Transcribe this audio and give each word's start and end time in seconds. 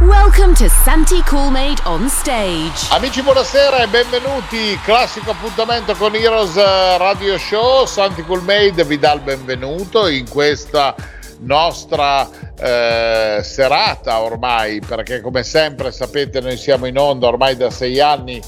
Welcome 0.00 0.54
to 0.54 0.66
Santi 0.70 1.20
Coolmade 1.24 1.82
on 1.84 2.08
stage. 2.08 2.88
Amici, 2.88 3.20
buonasera 3.20 3.82
e 3.82 3.86
benvenuti. 3.86 4.78
Classico 4.82 5.32
appuntamento 5.32 5.94
con 5.94 6.14
Heroes 6.14 6.56
eh, 6.56 6.96
Radio 6.96 7.36
Show. 7.36 7.84
Santi 7.84 8.22
Coolmade 8.22 8.82
vi 8.84 8.98
dà 8.98 9.12
il 9.12 9.20
benvenuto 9.20 10.06
in 10.06 10.26
questa 10.26 10.94
nostra 11.40 12.26
eh, 12.58 13.42
serata 13.42 14.22
ormai, 14.22 14.80
perché 14.80 15.20
come 15.20 15.42
sempre 15.42 15.92
sapete 15.92 16.40
noi 16.40 16.56
siamo 16.56 16.86
in 16.86 16.96
onda 16.96 17.26
ormai 17.26 17.54
da 17.56 17.70
sei 17.70 18.00
anni. 18.00 18.40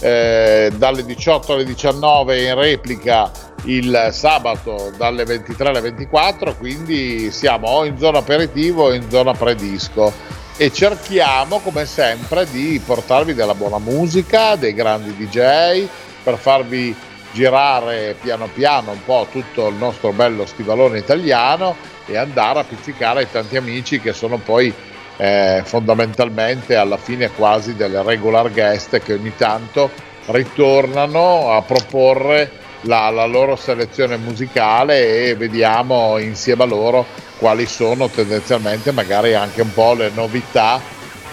Eh, 0.00 0.70
dalle 0.76 1.06
18 1.06 1.54
alle 1.54 1.64
19 1.64 2.42
in 2.42 2.54
replica 2.54 3.32
il 3.64 4.10
sabato 4.12 4.92
dalle 4.96 5.24
23 5.24 5.70
alle 5.70 5.80
24 5.80 6.54
quindi 6.54 7.32
siamo 7.32 7.66
o 7.66 7.84
in 7.84 7.98
zona 7.98 8.18
aperitivo 8.18 8.84
o 8.84 8.92
in 8.92 9.10
zona 9.10 9.32
predisco 9.32 10.12
e 10.60 10.72
cerchiamo 10.72 11.60
come 11.60 11.86
sempre 11.86 12.44
di 12.50 12.82
portarvi 12.84 13.32
della 13.32 13.54
buona 13.54 13.78
musica, 13.78 14.56
dei 14.56 14.74
grandi 14.74 15.14
DJ 15.14 15.86
per 16.24 16.36
farvi 16.36 16.92
girare 17.30 18.16
piano 18.20 18.48
piano 18.52 18.90
un 18.90 19.04
po' 19.04 19.28
tutto 19.30 19.68
il 19.68 19.76
nostro 19.76 20.10
bello 20.10 20.44
stivalone 20.46 20.98
italiano 20.98 21.76
e 22.06 22.16
andare 22.16 22.58
a 22.58 22.64
pizzicare 22.64 23.20
ai 23.20 23.30
tanti 23.30 23.56
amici 23.56 24.00
che 24.00 24.12
sono 24.12 24.38
poi 24.38 24.74
eh, 25.16 25.62
fondamentalmente 25.64 26.74
alla 26.74 26.96
fine 26.96 27.30
quasi 27.30 27.76
delle 27.76 28.02
regular 28.02 28.50
guest 28.50 28.98
che 28.98 29.12
ogni 29.12 29.34
tanto 29.36 29.88
ritornano 30.26 31.52
a 31.52 31.62
proporre 31.62 32.50
la, 32.88 33.10
la 33.10 33.26
loro 33.26 33.54
selezione 33.54 34.16
musicale 34.16 35.28
e 35.28 35.36
vediamo 35.36 36.18
insieme 36.18 36.64
a 36.64 36.66
loro 36.66 37.06
quali 37.38 37.66
sono 37.66 38.08
tendenzialmente 38.08 38.90
magari 38.90 39.34
anche 39.34 39.60
un 39.60 39.72
po' 39.72 39.92
le 39.92 40.10
novità 40.12 40.80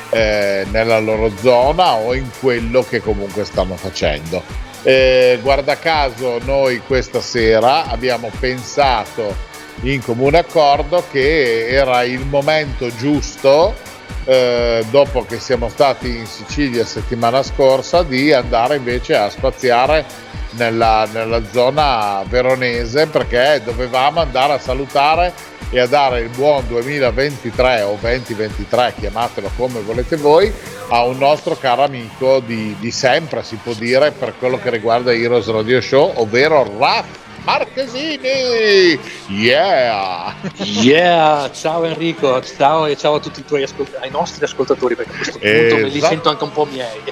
eh, 0.09 0.65
nella 0.69 0.99
loro 0.99 1.31
zona 1.41 1.93
o 1.93 2.13
in 2.13 2.29
quello 2.39 2.83
che 2.83 3.01
comunque 3.01 3.45
stanno 3.45 3.75
facendo. 3.75 4.43
Eh, 4.83 5.39
guarda 5.41 5.79
caso 5.79 6.39
noi 6.43 6.79
questa 6.85 7.21
sera 7.21 7.85
abbiamo 7.85 8.29
pensato 8.39 9.53
in 9.81 10.03
comune 10.03 10.39
accordo 10.39 11.03
che 11.09 11.67
era 11.69 12.03
il 12.03 12.25
momento 12.25 12.93
giusto 12.95 13.73
eh, 14.25 14.83
dopo 14.89 15.25
che 15.25 15.39
siamo 15.39 15.69
stati 15.69 16.17
in 16.17 16.25
Sicilia 16.25 16.85
settimana 16.85 17.43
scorsa 17.43 18.03
di 18.03 18.33
andare 18.33 18.75
invece 18.75 19.15
a 19.15 19.29
spaziare 19.29 20.05
nella, 20.51 21.07
nella 21.11 21.41
zona 21.51 22.23
veronese 22.27 23.07
perché 23.07 23.61
dovevamo 23.63 24.21
andare 24.21 24.53
a 24.53 24.59
salutare 24.59 25.33
e 25.69 25.79
a 25.79 25.87
dare 25.87 26.21
il 26.21 26.29
buon 26.29 26.65
2023 26.67 27.81
o 27.81 27.97
2023, 27.99 28.93
chiamatelo 28.99 29.51
come 29.57 29.81
volete 29.81 30.15
voi, 30.15 30.51
a 30.89 31.03
un 31.03 31.17
nostro 31.17 31.57
caro 31.57 31.83
amico 31.83 32.39
di, 32.39 32.75
di 32.79 32.91
sempre, 32.91 33.43
si 33.43 33.57
può 33.61 33.73
dire, 33.73 34.11
per 34.11 34.35
quello 34.37 34.57
che 34.57 34.69
riguarda 34.69 35.13
Heroes 35.13 35.47
Radio 35.49 35.81
Show, 35.81 36.13
ovvero 36.15 36.71
Raff 36.77 37.24
Marchesini! 37.45 38.99
Yeah! 39.27 40.33
Yeah! 40.57 41.51
Ciao 41.51 41.83
Enrico, 41.83 42.41
ciao 42.41 42.87
e 42.87 42.97
ciao 42.97 43.15
a 43.15 43.19
tutti 43.19 43.41
i 43.41 43.45
tuoi 43.45 43.61
ascolt- 43.61 43.97
ai 44.01 44.09
nostri 44.09 44.43
ascoltatori, 44.43 44.95
perché 44.95 45.11
a 45.11 45.15
questo 45.15 45.37
punto 45.37 45.55
esatto. 45.55 45.81
me 45.81 45.89
li 45.89 46.01
sento 46.01 46.29
anche 46.29 46.43
un 46.43 46.51
po' 46.51 46.65
miei. 46.65 47.03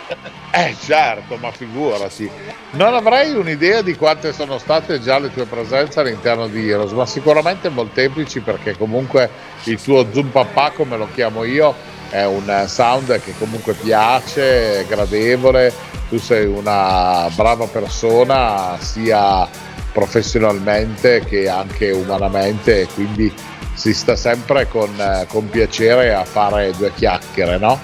Eh 0.51 0.75
certo, 0.83 1.37
ma 1.37 1.51
figurati. 1.51 2.27
Non 2.71 2.95
avrei 2.95 3.35
un'idea 3.35 3.83
di 3.83 3.95
quante 3.95 4.33
sono 4.33 4.57
state 4.57 4.99
già 4.99 5.19
le 5.19 5.31
tue 5.31 5.45
presenze 5.45 5.99
all'interno 5.99 6.47
di 6.47 6.67
Heroes, 6.67 6.93
ma 6.93 7.05
sicuramente 7.05 7.69
molteplici 7.69 8.39
perché 8.39 8.75
comunque 8.75 9.29
il 9.65 9.79
tuo 9.79 10.07
Zoom 10.11 10.29
papà, 10.29 10.71
come 10.71 10.97
lo 10.97 11.07
chiamo 11.13 11.43
io, 11.43 11.75
è 12.09 12.23
un 12.25 12.65
sound 12.67 13.21
che 13.21 13.35
comunque 13.37 13.73
piace, 13.73 14.79
è 14.79 14.85
gradevole, 14.85 15.71
tu 16.09 16.17
sei 16.17 16.47
una 16.47 17.29
brava 17.35 17.67
persona 17.67 18.77
sia 18.79 19.71
professionalmente 19.93 21.23
che 21.23 21.47
anche 21.47 21.91
umanamente 21.91 22.81
e 22.81 22.87
quindi 22.87 23.33
si 23.73 23.93
sta 23.93 24.15
sempre 24.15 24.67
con, 24.67 24.91
con 25.29 25.49
piacere 25.49 26.13
a 26.13 26.25
fare 26.25 26.73
due 26.77 26.91
chiacchiere, 26.93 27.57
no? 27.57 27.79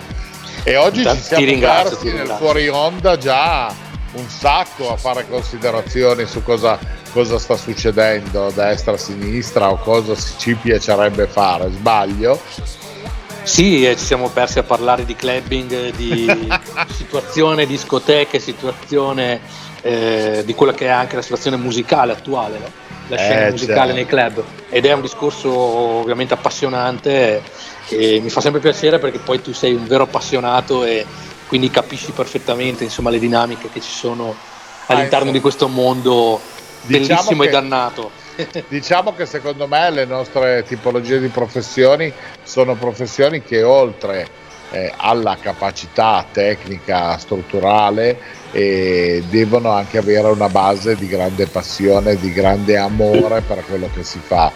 E 0.64 0.76
oggi 0.76 1.06
ci 1.06 1.18
siamo 1.18 1.60
persi 1.60 2.12
nel 2.12 2.28
fuori 2.38 2.68
onda 2.68 3.18
già 3.18 3.74
un 4.14 4.28
sacco 4.28 4.92
a 4.92 4.98
fare 4.98 5.28
considerazioni 5.30 6.26
su 6.26 6.44
cosa, 6.44 6.78
cosa 7.12 7.38
sta 7.38 7.56
succedendo 7.56 8.48
a 8.48 8.52
destra, 8.52 8.94
a 8.94 8.98
sinistra 8.98 9.70
o 9.70 9.78
cosa 9.78 10.16
ci 10.38 10.56
piacerebbe 10.56 11.28
fare. 11.28 11.70
Sbaglio? 11.72 12.40
Sì, 13.44 13.88
ci 13.98 14.06
siamo 14.06 14.30
persi 14.30 14.60
a 14.60 14.64
parlare 14.64 15.06
di 15.06 15.16
clubbing, 15.16 15.92
di 15.96 16.48
situazione 16.96 17.66
discoteche, 17.66 18.40
situazione 18.40 19.40
eh, 19.82 20.44
di 20.46 20.54
quella 20.54 20.74
che 20.74 20.86
è 20.86 20.90
anche 20.90 21.16
la 21.16 21.22
situazione 21.22 21.58
musicale 21.58 22.12
attuale, 22.12 22.58
no? 22.60 22.72
la 23.08 23.18
scena 23.18 23.48
eh, 23.48 23.52
musicale 23.52 23.78
certo. 23.80 23.94
nei 23.94 24.06
club. 24.06 24.44
Ed 24.70 24.86
è 24.86 24.94
un 24.94 25.02
discorso 25.02 25.52
ovviamente 25.52 26.34
appassionante 26.34 27.42
e 27.90 28.20
mi 28.22 28.30
fa 28.30 28.42
sempre 28.42 28.62
piacere 28.62 29.00
perché 29.00 29.20
poi 29.20 29.42
tu 29.42 29.52
sei 29.52 29.74
un 29.74 29.88
vero 29.88 30.04
appassionato 30.04 30.84
e 30.84 31.06
quindi 31.48 31.72
capisci 31.72 32.12
perfettamente 32.12 32.84
insomma, 32.84 33.10
le 33.10 33.20
dinamiche 33.20 33.70
che 33.72 33.82
ci 33.82 33.92
sono 33.92 34.36
all'interno 34.86 35.30
ah, 35.30 35.34
di 35.34 35.40
questo 35.40 35.68
mondo 35.68 36.40
diciamo 36.84 37.08
bellissimo 37.08 37.42
che, 37.44 37.48
e 37.48 37.52
dannato. 37.52 38.12
diciamo 38.68 39.14
che 39.14 39.26
secondo 39.26 39.68
me 39.68 39.90
le 39.90 40.06
nostre 40.06 40.64
tipologie 40.64 41.20
di 41.20 41.28
professioni 41.28 42.12
sono 42.44 42.76
professioni 42.76 43.42
che 43.42 43.64
oltre 43.64 44.28
eh, 44.72 44.94
alla 44.96 45.38
capacità 45.40 46.26
tecnica 46.32 47.18
strutturale 47.18 48.18
eh, 48.52 49.24
devono 49.30 49.72
anche 49.72 49.98
avere 49.98 50.28
una 50.28 50.50
base 50.50 50.96
di 50.96 51.08
grande 51.08 51.48
passione, 51.48 52.18
di 52.18 52.32
grande 52.32 52.78
amore 52.78 53.42
per 53.42 53.64
quello 53.66 53.90
che 53.94 54.04
si 54.04 54.20
fa. 54.20 54.52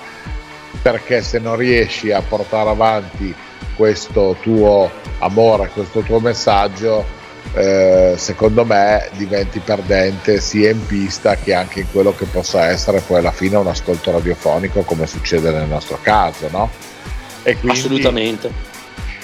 Perché 0.81 1.21
se 1.21 1.39
non 1.39 1.55
riesci 1.55 2.11
a 2.11 2.21
portare 2.21 2.69
avanti 2.69 3.33
questo 3.75 4.35
tuo 4.41 4.89
amore, 5.19 5.69
questo 5.69 6.01
tuo 6.01 6.19
messaggio, 6.19 7.05
eh, 7.55 8.15
secondo 8.17 8.65
me 8.65 9.09
diventi 9.13 9.59
perdente 9.59 10.39
sia 10.39 10.71
in 10.71 10.85
pista 10.85 11.35
che 11.35 11.53
anche 11.53 11.81
in 11.81 11.91
quello 11.91 12.15
che 12.15 12.25
possa 12.25 12.67
essere 12.67 12.99
poi 13.01 13.19
alla 13.19 13.31
fine 13.31 13.57
un 13.57 13.67
ascolto 13.67 14.11
radiofonico 14.11 14.81
come 14.81 15.05
succede 15.05 15.51
nel 15.51 15.67
nostro 15.67 15.99
caso, 16.01 16.47
no? 16.49 16.69
E 17.43 17.57
quindi 17.57 17.77
Assolutamente. 17.77 18.71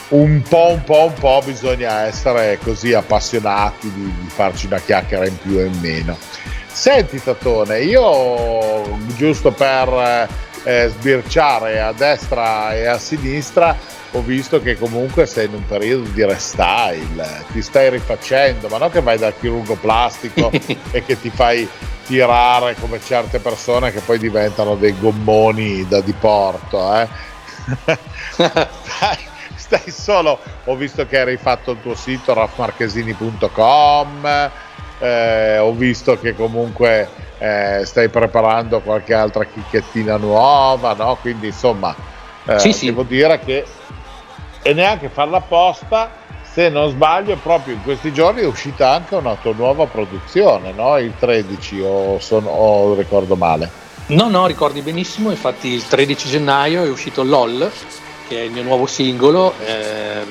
Un 0.09 0.41
po', 0.47 0.72
un 0.72 0.84
po', 0.84 1.06
un 1.06 1.13
po' 1.13 1.41
bisogna 1.45 2.06
essere 2.06 2.57
così 2.63 2.94
appassionati 2.94 3.91
di, 3.94 4.06
di 4.06 4.28
farci 4.28 4.66
una 4.66 4.79
chiacchiera 4.79 5.28
in 5.28 5.38
più 5.38 5.59
e 5.59 5.66
in 5.66 5.79
meno. 5.79 6.17
Senti 6.72 7.22
Tatone, 7.22 7.81
io 7.81 8.97
giusto 9.16 9.51
per 9.51 10.28
eh, 10.69 10.90
sbirciare 10.90 11.81
a 11.81 11.91
destra 11.94 12.75
e 12.75 12.85
a 12.85 13.00
sinistra, 13.00 13.75
ho 14.12 14.22
visto 14.22 14.62
che 14.62 14.78
comunque 14.78 15.25
sei 15.25 15.47
in 15.47 15.56
un 15.56 15.66
periodo 15.66 16.07
di 16.09 16.24
restyle, 16.24 17.46
ti 17.52 17.63
stai 17.63 17.90
rifacendo, 17.90 18.68
ma 18.68 18.78
non 18.78 18.91
che 18.91 19.02
vai 19.02 19.18
dal 19.18 19.34
chirurgo 19.35 19.74
plastico 19.75 20.52
e 20.91 21.03
che 21.03 21.19
ti 21.19 21.31
fai 21.31 21.68
tirare 22.06 22.76
come 22.79 23.02
certe 23.02 23.40
persone 23.40 23.91
che 23.91 24.02
poi 24.02 24.20
diventano 24.20 24.76
dei 24.76 24.96
gommoni 24.99 25.88
da 25.88 26.02
diporto, 26.02 26.96
eh? 26.96 27.08
stai, 28.29 29.17
stai 29.55 29.91
solo, 29.91 30.40
ho 30.66 30.76
visto 30.76 31.08
che 31.08 31.17
hai 31.17 31.26
rifatto 31.26 31.72
il 31.72 31.82
tuo 31.82 31.96
sito 31.96 32.35
raffmarchesini.com, 32.35 34.52
eh, 34.99 35.57
ho 35.57 35.72
visto 35.73 36.19
che 36.19 36.35
comunque 36.35 37.09
eh, 37.40 37.81
stai 37.85 38.09
preparando 38.09 38.81
qualche 38.81 39.13
altra 39.13 39.46
chicchettina 39.46 40.17
nuova, 40.17 40.93
no? 40.93 41.17
Quindi 41.22 41.47
insomma, 41.47 41.96
eh, 42.46 42.59
sì, 42.59 42.73
sì. 42.73 42.85
devo 42.85 43.03
dire 43.03 43.40
che 43.40 43.66
e 44.61 44.73
neanche 44.73 45.09
farla 45.09 45.37
apposta, 45.37 46.11
se 46.51 46.69
non 46.69 46.90
sbaglio, 46.90 47.37
proprio 47.37 47.75
in 47.75 47.84
questi 47.84 48.11
giorni 48.11 48.41
è 48.41 48.46
uscita 48.46 48.91
anche 48.91 49.16
una 49.16 49.35
tua 49.35 49.53
nuova 49.53 49.85
produzione, 49.85 50.73
no? 50.73 50.97
Il 50.97 51.13
13 51.17 51.81
o, 51.81 52.19
sono, 52.19 52.49
o 52.49 52.95
ricordo 52.95 53.35
male? 53.35 53.87
No, 54.07 54.28
no, 54.28 54.47
ricordi 54.47 54.81
benissimo, 54.81 55.29
infatti 55.29 55.69
il 55.69 55.87
13 55.87 56.29
gennaio 56.29 56.84
è 56.84 56.90
uscito 56.90 57.23
LOL, 57.23 57.72
che 58.28 58.37
è 58.37 58.41
il 58.41 58.52
mio 58.52 58.63
nuovo 58.63 58.85
singolo. 58.85 59.53
Eh, 59.63 60.25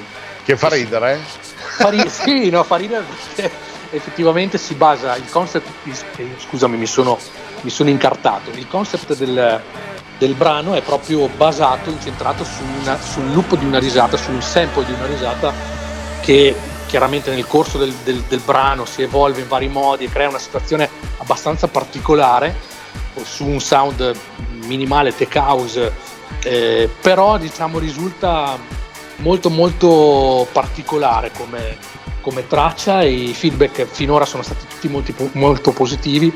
che 0.44 0.56
fa 0.56 0.69
ridere? 0.69 1.21
Fa 1.55 1.88
ri- 1.88 2.09
sì, 2.09 2.50
no, 2.50 2.64
fa 2.64 2.76
ridere 2.76 3.05
perché 3.05 3.50
effettivamente 3.90 4.58
si 4.58 4.75
basa 4.75 5.17
il 5.17 5.29
concept, 5.31 5.69
eh, 6.17 6.35
scusami 6.38 6.76
mi 6.76 6.87
sono, 6.87 7.19
mi 7.62 7.70
sono 7.70 7.88
incartato, 7.88 8.50
il 8.50 8.69
concept 8.69 9.17
del, 9.17 9.61
del, 10.19 10.35
brano 10.35 10.75
è 10.75 10.82
proprio 10.82 11.29
basato, 11.29 11.90
incentrato 11.90 12.44
su 12.44 12.62
una, 12.81 13.00
sul 13.00 13.32
loop 13.32 13.56
di 13.56 13.64
una 13.64 13.79
risata, 13.79 14.17
su 14.17 14.31
un 14.31 14.43
sample 14.43 14.85
di 14.85 14.93
una 14.93 15.06
risata 15.06 15.52
che 16.20 16.55
chiaramente 16.87 17.31
nel 17.31 17.46
corso 17.46 17.79
del, 17.79 17.93
del, 18.02 18.23
del 18.23 18.40
brano 18.40 18.85
si 18.85 19.02
evolve 19.02 19.40
in 19.40 19.49
vari 19.49 19.69
modi 19.69 20.05
e 20.05 20.08
crea 20.08 20.29
una 20.29 20.38
situazione 20.38 20.88
abbastanza 21.19 21.69
particolare 21.69 22.76
su 23.23 23.46
un 23.46 23.61
sound 23.61 24.14
minimale 24.64 25.14
tech 25.14 25.35
house 25.37 25.93
eh, 26.43 26.88
però 27.00 27.37
diciamo 27.37 27.79
risulta 27.79 28.56
molto 29.17 29.50
molto 29.50 30.46
particolare 30.52 31.31
come, 31.37 31.76
come 32.20 32.47
traccia 32.47 33.03
e 33.03 33.11
i 33.11 33.35
feedback 33.35 33.87
finora 33.87 34.25
sono 34.25 34.43
stati 34.43 34.67
tutti 34.67 34.88
molti, 34.88 35.15
molto 35.32 35.73
positivi 35.73 36.32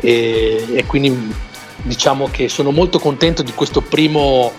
e, 0.00 0.66
e, 0.72 0.86
quindi 0.86 1.34
diciamo 1.82 2.28
che 2.30 2.48
sono 2.48 2.70
molto 2.70 2.98
contento 2.98 3.42
di 3.42 3.52
questo 3.52 3.80
primo 3.80 4.52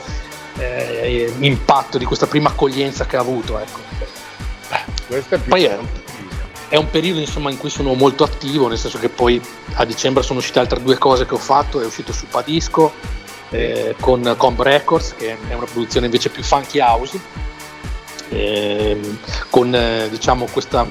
eh, 0.58 1.34
impatto, 1.40 1.98
di 1.98 2.06
questa 2.06 2.28
prima 2.28 2.50
accoglienza 2.50 3.06
che 3.06 3.18
ha 3.18 3.22
avuto. 3.22 3.58
Ecco. 3.60 3.80
È 5.08 5.38
poi 5.38 5.64
è, 5.64 5.78
è, 6.70 6.76
un 6.76 6.90
periodo 6.90 7.20
insomma, 7.20 7.50
in 7.50 7.58
cui 7.58 7.70
sono 7.70 7.94
molto 7.94 8.24
attivo, 8.24 8.68
nel 8.68 8.78
senso 8.78 9.00
che 9.00 9.10
poi 9.10 9.42
a 9.74 9.86
dicembre 9.86 10.24
sono 10.24 10.40
uscite 10.40 10.60
altre 10.60 10.82
due 10.82 10.98
cose 10.98 11.26
che 11.26 11.34
ho 11.34 11.40
fatto, 11.40 11.82
è 11.82 11.86
uscito 11.86 12.14
su 12.14 12.28
Padisco 12.28 12.94
eh, 13.50 13.96
con 14.00 14.36
Comb 14.38 14.62
Records, 14.62 15.16
che 15.18 15.38
è 15.48 15.54
una 15.54 15.66
produzione 15.66 16.06
invece 16.06 16.30
più 16.30 16.44
funky 16.44 16.80
house 16.80 17.48
eh, 18.30 19.00
con 19.50 19.74
eh, 19.74 20.08
diciamo 20.10 20.46
questa 20.52 20.90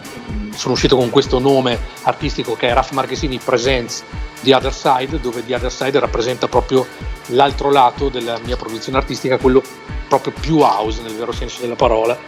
sono 0.54 0.74
uscito 0.74 0.96
con 0.96 1.10
questo 1.10 1.38
nome 1.38 1.78
artistico 2.02 2.54
che 2.54 2.68
è 2.68 2.72
Raf 2.72 2.90
Marchesini 2.90 3.38
Presents 3.38 4.02
The 4.40 4.54
Other 4.54 4.72
Side 4.72 5.20
dove 5.20 5.44
The 5.46 5.54
Other 5.54 5.70
Side 5.70 5.98
rappresenta 6.00 6.48
proprio 6.48 6.86
l'altro 7.26 7.70
lato 7.70 8.08
della 8.08 8.38
mia 8.44 8.56
produzione 8.56 8.98
artistica 8.98 9.38
quello 9.38 9.62
proprio 10.08 10.32
più 10.38 10.58
house 10.58 11.00
nel 11.02 11.14
vero 11.14 11.32
senso 11.32 11.60
della 11.60 11.76
parola 11.76 12.18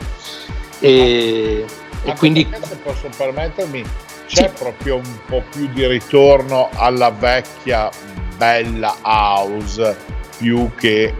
e, 0.78 1.64
e 2.04 2.14
quindi 2.16 2.48
se 2.62 2.76
posso 2.76 3.08
permettermi 3.16 3.84
c'è 4.26 4.48
sì. 4.48 4.62
proprio 4.62 4.96
un 4.96 5.18
po' 5.26 5.42
più 5.50 5.68
di 5.72 5.84
ritorno 5.86 6.68
alla 6.74 7.10
vecchia 7.10 7.90
bella 8.36 8.96
house 9.02 9.96
più 10.38 10.70
che 10.76 11.12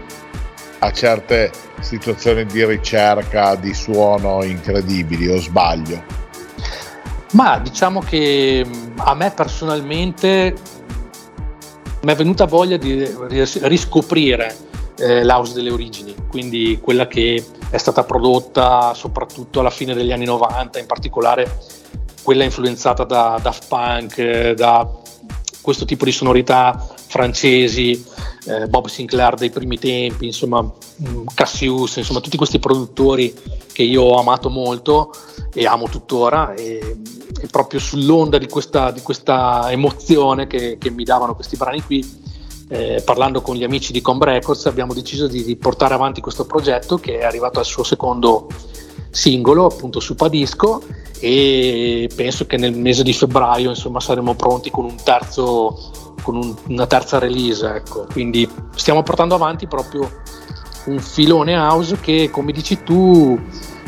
a 0.83 0.91
certe 0.91 1.51
situazioni 1.79 2.45
di 2.45 2.65
ricerca 2.65 3.55
di 3.55 3.73
suono 3.73 4.43
incredibili 4.43 5.27
o 5.27 5.37
sbaglio? 5.37 6.03
Ma 7.33 7.59
diciamo 7.59 8.01
che 8.01 8.65
a 8.97 9.13
me 9.13 9.31
personalmente 9.31 10.53
mi 12.01 12.11
è 12.11 12.15
venuta 12.15 12.45
voglia 12.45 12.77
di 12.77 13.07
riscoprire 13.29 14.55
eh, 14.97 15.23
l'house 15.23 15.53
delle 15.53 15.71
origini, 15.71 16.15
quindi 16.27 16.79
quella 16.81 17.07
che 17.07 17.43
è 17.69 17.77
stata 17.77 18.03
prodotta 18.03 18.93
soprattutto 18.93 19.59
alla 19.59 19.69
fine 19.69 19.93
degli 19.93 20.11
anni 20.11 20.25
90, 20.25 20.79
in 20.79 20.87
particolare 20.87 21.59
quella 22.23 22.43
influenzata 22.43 23.03
da 23.03 23.39
Daft 23.41 23.67
Punk, 23.67 24.51
da 24.53 25.00
questo 25.61 25.85
tipo 25.85 26.05
di 26.05 26.11
sonorità 26.11 26.87
francesi, 27.07 28.03
eh, 28.45 28.67
Bob 28.67 28.87
Sinclair 28.87 29.35
dei 29.35 29.49
primi 29.49 29.77
tempi, 29.77 30.25
insomma 30.25 30.61
mm, 30.61 31.27
Cassius, 31.33 31.97
insomma 31.97 32.19
tutti 32.19 32.37
questi 32.37 32.59
produttori 32.59 33.33
che 33.71 33.83
io 33.83 34.01
ho 34.01 34.19
amato 34.19 34.49
molto 34.49 35.13
e 35.53 35.65
amo 35.65 35.87
tuttora 35.87 36.53
e, 36.53 36.97
e 37.39 37.47
proprio 37.47 37.79
sull'onda 37.79 38.37
di 38.37 38.47
questa, 38.47 38.91
di 38.91 39.01
questa 39.01 39.71
emozione 39.71 40.47
che, 40.47 40.77
che, 40.79 40.89
mi 40.89 41.03
davano 41.03 41.35
questi 41.35 41.57
brani 41.57 41.81
qui, 41.81 42.19
eh, 42.69 43.01
parlando 43.05 43.41
con 43.41 43.55
gli 43.55 43.63
amici 43.63 43.91
di 43.91 44.01
Comb 44.01 44.23
Records 44.23 44.65
abbiamo 44.65 44.93
deciso 44.93 45.27
di, 45.27 45.43
di 45.43 45.55
portare 45.55 45.93
avanti 45.93 46.21
questo 46.21 46.45
progetto 46.45 46.97
che 46.97 47.19
è 47.19 47.23
arrivato 47.23 47.59
al 47.59 47.65
suo 47.65 47.83
secondo 47.83 48.47
singolo 49.11 49.65
appunto 49.65 49.99
su 49.99 50.15
Padisco 50.15 50.81
e 51.19 52.09
penso 52.15 52.47
che 52.47 52.57
nel 52.57 52.73
mese 52.73 53.03
di 53.03 53.13
febbraio 53.13 53.69
insomma 53.69 53.99
saremo 53.99 54.33
pronti 54.33 54.71
con 54.71 54.85
un 54.85 54.95
terzo 55.03 56.01
con 56.21 56.35
un, 56.35 56.55
una 56.67 56.87
terza 56.87 57.19
release. 57.19 57.65
Ecco. 57.67 58.07
Quindi 58.11 58.49
stiamo 58.75 59.03
portando 59.03 59.35
avanti 59.35 59.67
proprio 59.67 60.09
un 60.85 60.99
filone 60.99 61.53
house 61.53 61.99
che, 61.99 62.29
come 62.31 62.51
dici 62.51 62.83
tu, 62.83 63.39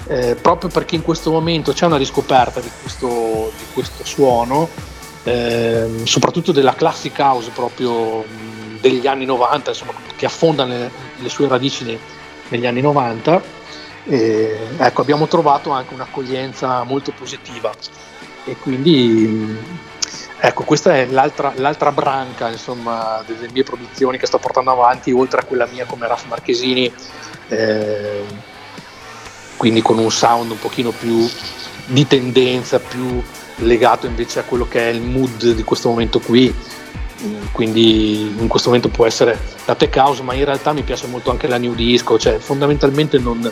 eh, 0.07 0.35
proprio 0.35 0.69
perché 0.69 0.95
in 0.95 1.01
questo 1.01 1.31
momento 1.31 1.71
c'è 1.73 1.85
una 1.85 1.97
riscoperta 1.97 2.59
di 2.59 2.69
questo, 2.81 3.07
di 3.07 3.65
questo 3.73 4.05
suono, 4.05 4.67
eh, 5.23 6.01
soprattutto 6.03 6.51
della 6.51 6.73
classic 6.73 7.17
house 7.17 7.49
proprio 7.51 8.23
degli 8.79 9.07
anni 9.07 9.25
90, 9.25 9.69
insomma, 9.69 9.93
che 10.15 10.25
affonda 10.25 10.65
le, 10.65 10.91
le 11.17 11.29
sue 11.29 11.47
radici 11.47 11.85
ne, 11.85 11.97
negli 12.49 12.65
anni 12.65 12.81
90. 12.81 13.61
E, 14.05 14.57
ecco, 14.77 15.01
abbiamo 15.01 15.27
trovato 15.27 15.69
anche 15.71 15.93
un'accoglienza 15.93 16.83
molto 16.83 17.11
positiva 17.11 17.71
e 18.45 18.55
quindi 18.57 19.81
Ecco, 20.45 20.63
questa 20.65 20.97
è 20.97 21.05
l'altra, 21.05 21.53
l'altra 21.55 21.93
branca 21.93 22.49
insomma, 22.49 23.23
delle 23.25 23.49
mie 23.53 23.63
produzioni 23.63 24.17
che 24.17 24.25
sto 24.25 24.39
portando 24.39 24.71
avanti, 24.71 25.09
oltre 25.13 25.39
a 25.39 25.45
quella 25.45 25.65
mia 25.71 25.85
come 25.85 26.05
Raf 26.05 26.25
Marchesini, 26.25 26.91
eh, 27.47 28.23
quindi 29.55 29.81
con 29.81 29.99
un 29.99 30.11
sound 30.11 30.51
un 30.51 30.59
pochino 30.59 30.91
più 30.91 31.25
di 31.85 32.05
tendenza, 32.07 32.81
più 32.81 33.23
legato 33.57 34.05
invece 34.05 34.39
a 34.39 34.43
quello 34.43 34.67
che 34.67 34.89
è 34.89 34.91
il 34.91 35.01
mood 35.01 35.51
di 35.51 35.63
questo 35.63 35.87
momento 35.87 36.19
qui. 36.19 36.53
Quindi 37.53 38.35
in 38.37 38.49
questo 38.49 38.67
momento 38.67 38.89
può 38.89 39.05
essere 39.05 39.39
la 39.63 39.75
tech 39.75 39.95
house, 39.95 40.23
ma 40.23 40.33
in 40.33 40.43
realtà 40.43 40.73
mi 40.73 40.81
piace 40.81 41.07
molto 41.07 41.31
anche 41.31 41.47
la 41.47 41.57
new 41.57 41.73
disco, 41.73 42.19
cioè 42.19 42.37
fondamentalmente 42.37 43.17
non, 43.17 43.49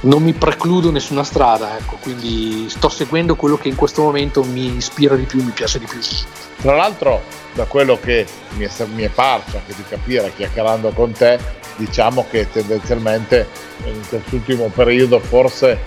non 0.00 0.22
mi 0.22 0.32
precludo 0.32 0.90
nessuna 0.90 1.24
strada, 1.24 1.76
ecco, 1.78 1.96
quindi 2.00 2.68
sto 2.68 2.88
seguendo 2.88 3.34
quello 3.34 3.56
che 3.56 3.68
in 3.68 3.74
questo 3.74 4.02
momento 4.02 4.44
mi 4.44 4.76
ispira 4.76 5.16
di 5.16 5.24
più, 5.24 5.42
mi 5.42 5.50
piace 5.50 5.78
di 5.78 5.86
più. 5.86 5.98
Tra 6.60 6.76
l'altro, 6.76 7.22
da 7.54 7.64
quello 7.64 7.98
che 7.98 8.26
mi 8.56 8.64
è, 8.64 8.70
mi 8.94 9.02
è 9.02 9.08
parso 9.08 9.56
anche 9.56 9.74
di 9.74 9.84
capire 9.88 10.32
chiacchierando 10.34 10.90
con 10.90 11.12
te, 11.12 11.38
diciamo 11.76 12.26
che 12.30 12.50
tendenzialmente 12.50 13.48
in 13.84 14.00
quest'ultimo 14.08 14.70
periodo 14.74 15.18
forse 15.20 15.78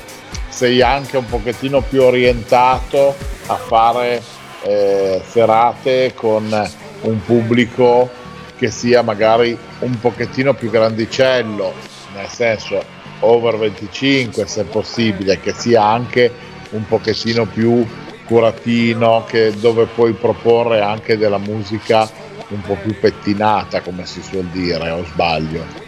sei 0.50 0.82
anche 0.82 1.18
un 1.18 1.26
pochettino 1.26 1.82
più 1.82 2.04
orientato 2.04 3.16
a 3.48 3.56
fare 3.56 4.22
eh, 4.64 5.22
serate 5.28 6.14
con 6.14 6.70
un 7.02 7.24
pubblico 7.24 8.10
che 8.58 8.70
sia 8.70 9.02
magari 9.02 9.58
un 9.80 10.00
pochettino 10.00 10.54
più 10.54 10.70
grandicello, 10.70 11.74
nel 12.14 12.28
senso 12.28 12.98
over 13.22 13.58
25 13.58 14.46
se 14.48 14.64
possibile, 14.66 15.40
che 15.40 15.54
sia 15.54 15.84
anche 15.84 16.32
un 16.72 16.86
pochettino 16.88 17.46
più 17.46 17.86
curatino, 18.26 19.26
che, 19.28 19.54
dove 19.60 19.86
puoi 19.86 20.14
proporre 20.14 20.82
anche 20.82 21.18
della 21.18 21.40
musica 21.40 22.10
un 22.50 22.62
po' 22.62 22.76
più 22.76 22.98
pettinata, 23.00 23.82
come 23.82 24.06
si 24.06 24.22
suol 24.22 24.46
dire, 24.46 24.90
o 24.92 25.04
sbaglio? 25.06 25.88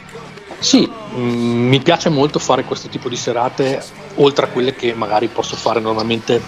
Sì, 0.60 0.90
mm, 1.16 1.68
mi 1.70 1.80
piace 1.80 2.10
molto 2.10 2.40
fare 2.40 2.64
questo 2.64 2.88
tipo 2.88 3.10
di 3.10 3.16
serate, 3.16 3.84
oltre 4.16 4.46
a 4.46 4.50
quelle 4.50 4.76
che 4.76 4.94
magari 4.94 5.28
posso 5.28 5.56
fare 5.56 5.80
normalmente 5.80 6.42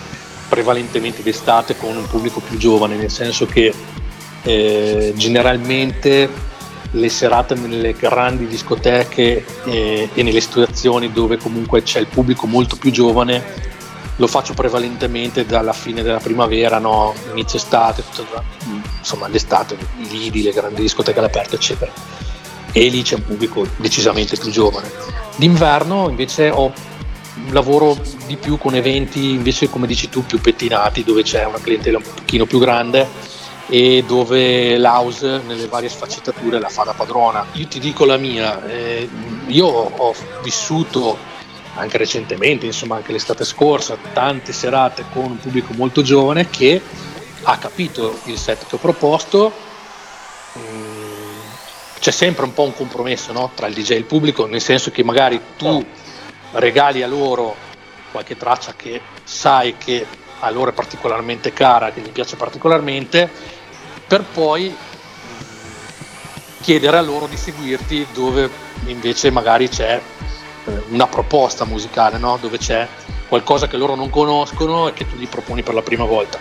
prevalentemente 0.50 1.24
d'estate 1.24 1.76
con 1.78 1.96
un 1.96 2.08
pubblico 2.08 2.40
più 2.40 2.58
giovane, 2.58 2.96
nel 2.96 3.10
senso 3.10 3.48
che 3.48 3.74
eh, 4.44 5.14
generalmente 5.16 6.30
le 6.96 7.10
serate 7.10 7.56
nelle 7.56 7.94
grandi 7.94 8.48
discoteche 8.48 9.46
e, 9.66 10.10
e, 10.14 10.24
nelle 10.24 10.42
situazioni 10.42 11.12
dove 11.12 11.38
comunque 11.38 11.82
c'è 11.84 12.00
il 12.00 12.08
pubblico 12.08 12.48
molto 12.48 12.76
più 12.76 12.92
giovane 12.92 13.72
lo 14.18 14.28
faccio 14.28 14.54
prevalentemente 14.54 15.44
dalla 15.44 15.74
fine 15.74 16.04
della 16.04 16.20
primavera, 16.20 16.78
no? 16.78 17.16
inizio 17.32 17.58
estate, 17.58 18.04
tutta, 18.14 18.44
insomma 19.00 19.28
l'estate, 19.28 19.76
i 19.98 20.08
lidi, 20.08 20.44
le 20.44 20.52
grandi 20.52 20.82
discoteche 20.82 21.18
all'aperto 21.18 21.56
eccetera 21.56 21.92
e 22.76 22.90
lì 22.90 23.04
c'è 23.04 23.16
un 23.16 23.26
pubblico 23.26 23.66
decisamente 23.78 24.36
più 24.36 24.50
giovane. 24.50 24.92
D'inverno 25.36 26.10
invece 26.10 26.50
ho 26.50 26.74
lavoro 27.50 27.98
di 28.26 28.36
più 28.36 28.58
con 28.58 28.76
eventi 28.76 29.32
invece 29.32 29.70
come 29.70 29.88
dici 29.88 30.10
tu 30.10 30.26
più 30.26 30.40
pettinati 30.40 31.04
dove 31.04 31.24
c'è 31.24 31.46
una 31.46 31.60
clientela 31.60 31.98
un 31.98 32.04
pochino 32.04 32.46
più 32.46 32.60
grande 32.60 33.08
e 33.68 34.04
dove 34.06 34.78
l'house 34.78 35.42
nelle 35.46 35.68
varie 35.68 35.90
sfaccettature 35.90 36.60
la 36.60 36.70
fa 36.70 36.84
da 36.84 36.94
padrona. 36.94 37.46
Io 37.54 37.68
ti 37.68 37.80
dico 37.80 38.06
la 38.06 38.18
mia, 38.18 38.66
eh, 38.66 39.08
io 39.48 39.66
ho 39.66 40.14
vissuto 40.42 41.18
anche 41.76 41.98
recentemente, 41.98 42.66
insomma 42.66 42.98
anche 42.98 43.12
l'estate 43.12 43.44
scorsa, 43.44 43.98
tante 44.14 44.54
serate 44.54 45.06
con 45.12 45.24
un 45.24 45.40
pubblico 45.40 45.74
molto 45.74 46.02
giovane 46.02 46.50
che 46.50 46.82
ha 47.44 47.58
capito 47.58 48.20
il 48.26 48.38
set 48.38 48.66
che 48.68 48.76
ho 48.76 48.80
proposto. 48.80 49.52
Mm, 50.58 51.40
c'è 52.00 52.12
sempre 52.12 52.46
un 52.46 52.54
po' 52.54 52.64
un 52.64 52.76
compromesso 52.76 53.32
no? 53.32 53.52
tra 53.56 53.68
il 53.68 53.74
DJ 53.74 53.92
e 53.92 53.96
il 53.96 54.04
pubblico, 54.04 54.46
nel 54.46 54.62
senso 54.62 54.92
che 54.92 55.04
magari 55.04 55.40
tu 55.58 55.84
regali 56.52 57.02
a 57.02 57.08
loro 57.08 57.56
qualche 58.12 58.38
traccia 58.38 58.74
che 58.76 59.02
sai 59.24 59.76
che 59.78 60.06
a 60.44 60.50
loro 60.50 60.72
è 60.72 60.74
particolarmente 60.74 61.54
cara, 61.54 61.92
che 61.92 62.02
gli 62.02 62.12
piace 62.12 62.36
particolarmente, 62.36 63.30
per 64.06 64.24
poi 64.24 64.76
chiedere 66.62 66.98
a 66.98 67.02
loro 67.02 67.28
di 67.28 67.38
seguirti 67.38 68.08
dove 68.14 68.50
invece 68.86 69.32
magari 69.32 69.70
c'è 69.70 70.00
eh, 70.66 70.82
una 70.90 71.08
proposta 71.08 71.66
musicale, 71.66 72.18
no? 72.18 72.38
dove 72.40 72.58
c'è 72.58 72.88
qualcosa 73.28 73.68
che 73.68 73.78
loro 73.78 73.96
non 73.96 74.10
conoscono 74.10 74.88
e 74.88 74.94
che 74.94 75.08
tu 75.08 75.16
gli 75.16 75.28
proponi 75.28 75.64
per 75.64 75.74
la 75.74 75.82
prima 75.82 76.06
volta. 76.06 76.40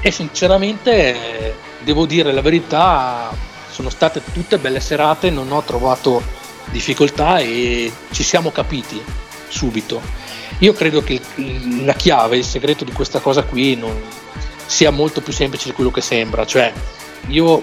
E 0.00 0.10
sinceramente, 0.10 1.54
devo 1.80 2.04
dire 2.04 2.32
la 2.32 2.42
verità, 2.42 3.30
sono 3.70 3.90
state 3.90 4.22
tutte 4.32 4.58
belle 4.58 4.80
serate, 4.80 5.30
non 5.30 5.50
ho 5.52 5.62
trovato 5.62 6.22
difficoltà 6.66 7.38
e 7.38 7.92
ci 8.10 8.22
siamo 8.22 8.50
capiti 8.50 9.02
subito. 9.48 10.00
Io 10.58 10.72
credo 10.72 11.02
che 11.02 11.20
la 11.82 11.94
chiave, 11.94 12.36
il 12.38 12.44
segreto 12.44 12.84
di 12.84 12.92
questa 12.92 13.20
cosa 13.20 13.42
qui 13.42 13.76
non 13.76 14.00
sia 14.66 14.90
molto 14.90 15.20
più 15.20 15.32
semplice 15.32 15.68
di 15.68 15.74
quello 15.74 15.90
che 15.90 16.00
sembra, 16.00 16.44
cioè 16.44 16.72
io 17.28 17.62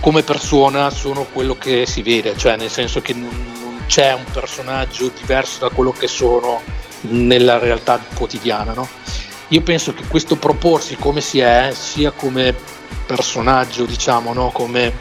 come 0.00 0.22
persona 0.22 0.90
sono 0.90 1.24
quello 1.32 1.56
che 1.56 1.86
si 1.86 2.02
vede, 2.02 2.36
cioè 2.36 2.56
nel 2.56 2.70
senso 2.70 3.00
che 3.00 3.14
non, 3.14 3.84
c'è 3.86 4.12
un 4.14 4.24
personaggio 4.32 5.12
diverso 5.20 5.60
da 5.60 5.68
quello 5.68 5.92
che 5.92 6.08
sono 6.08 6.60
nella 7.02 7.58
realtà 7.58 8.00
quotidiana. 8.14 8.72
No? 8.72 8.88
Io 9.48 9.60
penso 9.60 9.92
che 9.92 10.04
questo 10.06 10.36
proporsi 10.36 10.96
come 10.96 11.20
si 11.20 11.40
è, 11.40 11.72
sia 11.78 12.10
come 12.10 12.54
personaggio, 13.04 13.84
diciamo, 13.84 14.32
no? 14.32 14.50
come 14.50 14.92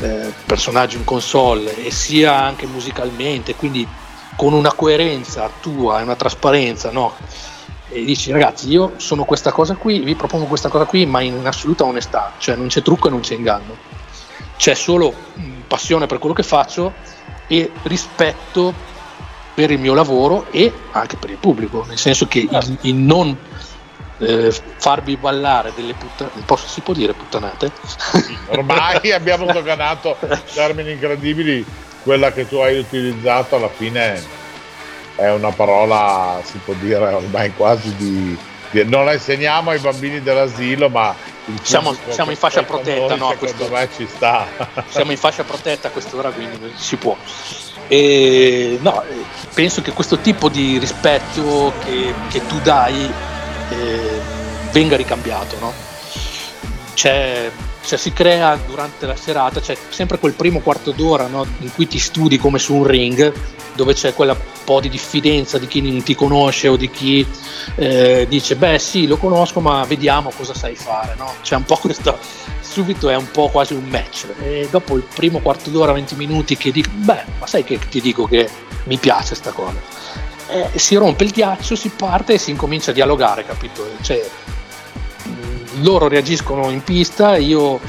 eh, 0.00 0.32
personaggio 0.44 0.98
in 0.98 1.04
console, 1.04 1.84
e 1.84 1.90
sia 1.90 2.36
anche 2.36 2.66
musicalmente, 2.66 3.54
quindi 3.54 3.86
con 4.36 4.52
una 4.52 4.72
coerenza 4.72 5.50
tua 5.60 6.00
e 6.00 6.02
una 6.02 6.16
trasparenza, 6.16 6.90
no? 6.90 7.14
e 7.88 8.04
dici 8.04 8.32
ragazzi 8.32 8.70
io 8.70 8.94
sono 8.96 9.24
questa 9.24 9.52
cosa 9.52 9.74
qui, 9.74 10.00
vi 10.00 10.14
propongo 10.14 10.46
questa 10.46 10.68
cosa 10.68 10.86
qui, 10.86 11.04
ma 11.06 11.20
in 11.20 11.46
assoluta 11.46 11.84
onestà, 11.84 12.32
cioè 12.38 12.56
non 12.56 12.68
c'è 12.68 12.82
trucco 12.82 13.08
e 13.08 13.10
non 13.10 13.20
c'è 13.20 13.34
inganno 13.34 14.00
c'è 14.62 14.74
solo 14.74 15.12
passione 15.66 16.06
per 16.06 16.18
quello 16.18 16.36
che 16.36 16.44
faccio 16.44 16.92
e 17.48 17.72
rispetto 17.82 18.72
per 19.54 19.72
il 19.72 19.80
mio 19.80 19.92
lavoro 19.92 20.46
e 20.52 20.72
anche 20.92 21.16
per 21.16 21.30
il 21.30 21.36
pubblico, 21.36 21.84
nel 21.84 21.98
senso 21.98 22.28
che 22.28 22.38
il, 22.38 22.48
certo. 22.48 22.86
il 22.86 22.94
non 22.94 23.36
eh, 24.18 24.54
farvi 24.76 25.16
ballare 25.16 25.72
delle 25.74 25.94
puttanate, 25.94 26.68
si 26.68 26.80
può 26.80 26.94
dire 26.94 27.12
puttanate? 27.12 27.72
Ormai 28.50 29.10
abbiamo 29.10 29.46
doganato 29.52 30.16
termini 30.54 30.92
incredibili, 30.92 31.66
quella 32.02 32.32
che 32.32 32.48
tu 32.48 32.56
hai 32.56 32.78
utilizzato 32.78 33.56
alla 33.56 33.68
fine 33.68 34.22
è 35.16 35.30
una 35.30 35.50
parola, 35.50 36.40
si 36.44 36.58
può 36.64 36.74
dire 36.74 36.96
ormai 36.96 37.52
quasi 37.54 37.94
di, 37.96 38.36
di 38.70 38.84
non 38.88 39.04
la 39.04 39.12
insegniamo 39.12 39.70
ai 39.70 39.78
bambini 39.78 40.22
dell'asilo, 40.22 40.88
ma 40.88 41.14
siamo, 41.62 41.94
siamo 42.08 42.30
in 42.30 42.36
fascia 42.36 42.62
protetta, 42.62 43.16
no? 43.16 43.34
Questo, 43.36 43.68
me 43.68 43.88
ci 43.94 44.06
sta. 44.06 44.46
siamo 44.88 45.10
in 45.10 45.18
fascia 45.18 45.44
protetta 45.44 45.88
a 45.88 45.90
quest'ora, 45.90 46.30
quindi 46.30 46.72
si 46.76 46.96
può. 46.96 47.16
E, 47.88 48.78
no, 48.80 49.02
penso 49.54 49.82
che 49.82 49.92
questo 49.92 50.18
tipo 50.18 50.48
di 50.48 50.78
rispetto 50.78 51.72
che, 51.84 52.14
che 52.30 52.46
tu 52.46 52.58
dai 52.60 53.12
eh, 53.70 54.20
venga 54.70 54.96
ricambiato, 54.96 55.58
no? 55.58 55.72
C'è, 56.94 57.50
cioè, 57.84 57.98
si 57.98 58.12
crea 58.12 58.56
durante 58.66 59.06
la 59.06 59.16
serata, 59.16 59.60
c'è 59.60 59.76
sempre 59.88 60.18
quel 60.18 60.32
primo 60.34 60.60
quarto 60.60 60.92
d'ora 60.92 61.26
no? 61.26 61.44
in 61.60 61.72
cui 61.72 61.86
ti 61.86 61.98
studi 61.98 62.38
come 62.38 62.58
su 62.58 62.74
un 62.74 62.84
ring, 62.84 63.32
dove 63.74 63.94
c'è 63.94 64.14
quella 64.14 64.36
po' 64.64 64.80
di 64.80 64.88
diffidenza 64.88 65.58
di 65.58 65.66
chi 65.66 65.80
non 65.80 66.02
ti 66.02 66.14
conosce 66.14 66.68
o 66.68 66.76
di 66.76 66.90
chi 66.90 67.26
eh, 67.76 68.26
dice 68.28 68.56
beh 68.56 68.78
sì 68.78 69.06
lo 69.06 69.16
conosco 69.16 69.60
ma 69.60 69.84
vediamo 69.84 70.32
cosa 70.34 70.54
sai 70.54 70.74
fare 70.74 71.14
no? 71.16 71.34
c'è 71.42 71.56
un 71.56 71.64
po' 71.64 71.76
questo 71.76 72.18
subito 72.60 73.08
è 73.08 73.16
un 73.16 73.30
po' 73.30 73.48
quasi 73.48 73.74
un 73.74 73.84
match 73.84 74.26
e 74.40 74.68
dopo 74.70 74.96
il 74.96 75.02
primo 75.02 75.40
quarto 75.40 75.70
d'ora 75.70 75.92
20 75.92 76.14
minuti 76.14 76.56
che 76.56 76.70
dico 76.70 76.90
beh 76.92 77.24
ma 77.38 77.46
sai 77.46 77.64
che 77.64 77.78
ti 77.78 78.00
dico 78.00 78.24
che 78.24 78.48
mi 78.84 78.96
piace 78.96 79.34
sta 79.34 79.50
cosa 79.50 79.80
eh, 80.48 80.78
si 80.78 80.94
rompe 80.96 81.24
il 81.24 81.30
ghiaccio 81.30 81.76
si 81.76 81.90
parte 81.90 82.34
e 82.34 82.38
si 82.38 82.50
incomincia 82.50 82.90
a 82.90 82.94
dialogare 82.94 83.44
capito 83.44 83.86
cioè, 84.02 84.28
loro 85.80 86.08
reagiscono 86.08 86.70
in 86.70 86.82
pista 86.82 87.36
io 87.36 87.80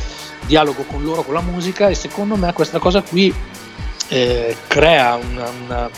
dialogo 0.45 0.83
con 0.83 1.03
loro 1.03 1.23
con 1.23 1.33
la 1.33 1.41
musica 1.41 1.89
e 1.89 1.95
secondo 1.95 2.35
me 2.35 2.51
questa 2.53 2.79
cosa 2.79 3.01
qui 3.01 3.33
eh, 4.09 4.55
crea 4.67 5.15
una, 5.15 5.49
una 5.65 5.89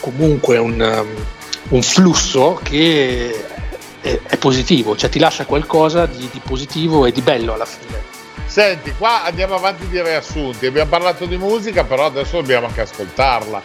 comunque 0.00 0.58
un, 0.58 0.80
um, 0.80 1.24
un 1.68 1.82
flusso 1.82 2.58
che 2.62 3.46
è, 4.00 4.20
è, 4.22 4.36
positivo, 4.36 4.96
cioè 4.96 5.10
ti 5.10 5.18
lascia 5.18 5.44
qualcosa 5.44 6.06
di, 6.06 6.28
di 6.30 6.40
positivo 6.42 7.06
e 7.06 7.12
di 7.12 7.20
bello 7.20 7.54
alla 7.54 7.66
fine. 7.66 8.08
Senti, 8.46 8.92
qua 8.96 9.24
andiamo 9.24 9.54
avanti 9.54 9.86
di 9.86 10.02
riassunti. 10.02 10.66
Abbiamo 10.66 10.90
parlato 10.90 11.24
di 11.26 11.36
musica, 11.36 11.84
però 11.84 12.06
adesso 12.06 12.36
dobbiamo 12.36 12.66
anche 12.66 12.80
ascoltarla 12.80 13.62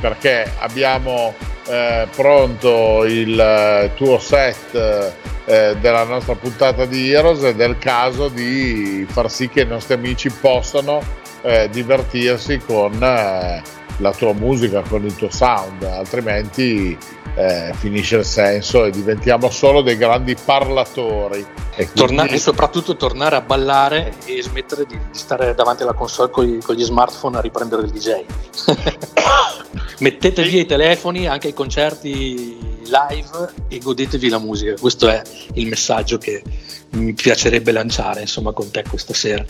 perché 0.00 0.50
abbiamo 0.58 1.34
eh, 1.66 2.06
pronto 2.14 3.04
il 3.04 3.38
eh, 3.38 3.90
tuo 3.94 4.18
set 4.18 5.12
eh, 5.46 5.76
della 5.78 6.04
nostra 6.04 6.34
puntata 6.34 6.86
di 6.86 7.10
Heroes 7.10 7.42
ed 7.42 7.60
è 7.60 7.66
il 7.66 7.78
caso 7.78 8.28
di 8.28 9.06
far 9.08 9.30
sì 9.30 9.48
che 9.48 9.62
i 9.62 9.66
nostri 9.66 9.94
amici 9.94 10.30
possano 10.30 11.00
eh, 11.42 11.68
divertirsi 11.70 12.58
con 12.58 13.02
eh, 13.02 13.62
la 13.98 14.12
tua 14.12 14.32
musica, 14.32 14.82
con 14.82 15.04
il 15.04 15.14
tuo 15.14 15.30
sound, 15.30 15.82
altrimenti 15.82 16.96
eh, 17.36 17.72
finisce 17.74 18.16
il 18.16 18.24
senso 18.24 18.84
e 18.84 18.90
diventiamo 18.90 19.50
solo 19.50 19.82
dei 19.82 19.96
grandi 19.96 20.36
parlatori. 20.42 21.40
E, 21.76 21.88
quindi... 21.90 21.94
Torna- 21.94 22.26
e 22.26 22.38
soprattutto 22.38 22.96
tornare 22.96 23.36
a 23.36 23.40
ballare 23.40 24.14
e 24.24 24.42
smettere 24.42 24.86
di, 24.86 24.96
di 24.96 25.18
stare 25.18 25.54
davanti 25.54 25.82
alla 25.82 25.94
console 25.94 26.30
con 26.30 26.44
gli, 26.44 26.58
con 26.58 26.74
gli 26.74 26.84
smartphone 26.84 27.38
a 27.38 27.40
riprendere 27.40 27.82
il 27.82 27.90
DJ. 27.90 28.24
Mettete 29.98 30.42
via 30.42 30.60
i 30.60 30.66
telefoni 30.66 31.28
anche 31.28 31.48
ai 31.48 31.54
concerti 31.54 32.58
live 32.84 33.52
e 33.68 33.78
godetevi 33.78 34.28
la 34.28 34.38
musica. 34.38 34.74
Questo 34.78 35.08
è 35.08 35.22
il 35.54 35.66
messaggio 35.66 36.18
che 36.18 36.42
mi 36.90 37.12
piacerebbe 37.12 37.72
lanciare 37.72 38.20
insomma, 38.20 38.52
con 38.52 38.70
te 38.70 38.84
questa 38.88 39.14
sera. 39.14 39.44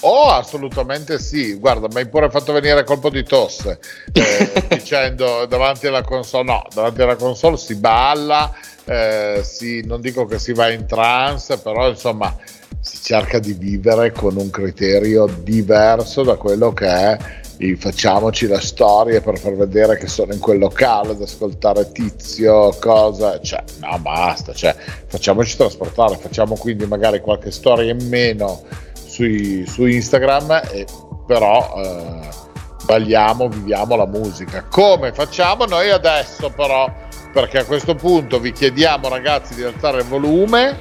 Oh, 0.00 0.28
assolutamente 0.28 1.18
sì. 1.18 1.54
Guarda, 1.54 1.88
mi 1.88 1.96
hai 1.96 2.08
pure 2.08 2.30
fatto 2.30 2.52
venire 2.52 2.84
colpo 2.84 3.10
di 3.10 3.24
tosse 3.24 3.78
eh, 4.12 4.66
dicendo 4.76 5.46
davanti 5.46 5.86
alla 5.86 6.02
console. 6.02 6.44
No, 6.44 6.64
davanti 6.72 7.02
alla 7.02 7.16
console 7.16 7.56
si 7.56 7.74
balla, 7.74 8.54
eh, 8.84 9.40
si, 9.42 9.84
non 9.84 10.00
dico 10.00 10.24
che 10.26 10.38
si 10.38 10.52
va 10.52 10.70
in 10.70 10.86
trance, 10.86 11.58
però 11.58 11.88
insomma 11.88 12.34
si 12.80 13.02
cerca 13.02 13.38
di 13.38 13.52
vivere 13.52 14.12
con 14.12 14.36
un 14.36 14.50
criterio 14.50 15.26
diverso 15.26 16.22
da 16.22 16.36
quello 16.36 16.72
che 16.72 16.86
è 16.86 17.18
facciamoci 17.76 18.46
la 18.46 18.60
storia 18.60 19.20
per 19.20 19.36
far 19.36 19.56
vedere 19.56 19.98
che 19.98 20.06
sono 20.06 20.32
in 20.32 20.38
quel 20.38 20.58
locale 20.58 21.10
ad 21.10 21.20
ascoltare 21.20 21.90
tizio, 21.90 22.72
cosa, 22.78 23.40
cioè 23.40 23.64
no 23.80 23.98
basta, 23.98 24.52
cioè 24.52 24.74
facciamoci 25.06 25.56
trasportare, 25.56 26.16
facciamo 26.18 26.54
quindi 26.56 26.86
magari 26.86 27.20
qualche 27.20 27.50
storia 27.50 27.90
in 27.90 28.06
meno 28.08 28.62
sui, 29.18 29.66
su 29.66 29.84
Instagram, 29.84 30.62
e, 30.70 30.86
però 31.26 31.74
eh, 31.76 32.28
balliamo, 32.84 33.48
viviamo 33.48 33.96
la 33.96 34.06
musica. 34.06 34.64
Come 34.64 35.12
facciamo 35.12 35.64
noi 35.64 35.90
adesso 35.90 36.50
però? 36.50 36.92
Perché 37.32 37.58
a 37.58 37.64
questo 37.64 37.94
punto 37.96 38.38
vi 38.38 38.52
chiediamo 38.52 39.08
ragazzi 39.08 39.54
di 39.54 39.64
alzare 39.64 39.98
il 39.98 40.06
volume, 40.06 40.76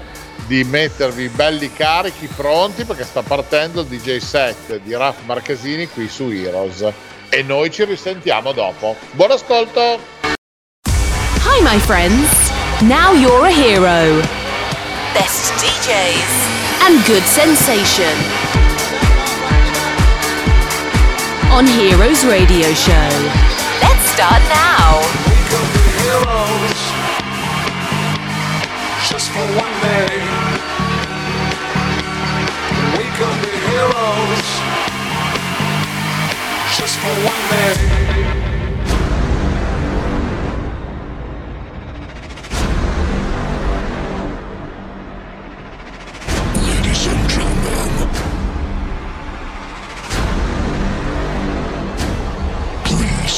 di 0.46 0.64
mettervi 0.64 1.30
belli 1.30 1.74
carichi, 1.74 2.28
pronti, 2.28 2.86
perché 2.86 3.04
sta 3.04 3.24
partendo 3.24 3.82
il 3.82 3.88
DJ 3.88 4.18
set 4.18 4.80
di 4.82 4.96
Raf 4.96 5.24
Marchesini 5.26 5.88
qui 5.88 6.08
su 6.08 6.30
Heroes. 6.30 6.88
E 7.30 7.44
noi 7.44 7.72
ci 7.72 7.84
risentiamo 7.84 8.54
dopo. 8.54 8.96
Buon 9.12 9.32
ascolto! 9.32 10.00
Hi 11.44 11.62
my 11.62 11.80
friends, 11.80 12.52
now 12.82 13.14
you're 13.14 13.48
a 13.48 13.52
hero. 13.52 14.22
Best 15.14 15.52
DJs. 15.56 16.47
And 16.84 17.04
good 17.06 17.24
sensation. 17.24 18.14
On 21.52 21.66
Heroes 21.66 22.26
Radio 22.26 22.74
Show. 22.74 23.10
Let's 23.82 24.04
start 24.14 24.42
now. 24.50 25.02
We 25.30 25.40
could 25.50 25.70
be 25.74 25.86
heroes 26.02 26.82
just 29.10 29.30
for 29.32 29.46
one 29.56 29.76
day. 29.82 30.18
We 32.98 33.06
could 33.18 33.38
be 33.46 33.54
heroes 33.70 34.50
just 36.78 36.96
for 37.00 37.14
one 37.26 37.44
day. 37.50 38.47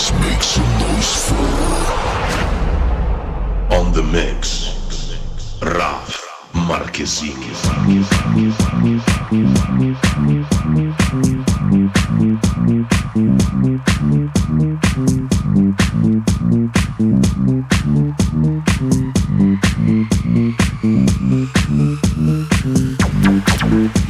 Let's 0.10 0.22
make 0.26 0.42
some 0.44 0.72
noise 0.80 1.30
for 1.30 1.36
On 3.76 3.94
the 3.94 4.02
mix 4.02 4.74
Raf 5.62 6.26
Marquezine. 6.54 7.50
Yeah. 23.70 24.10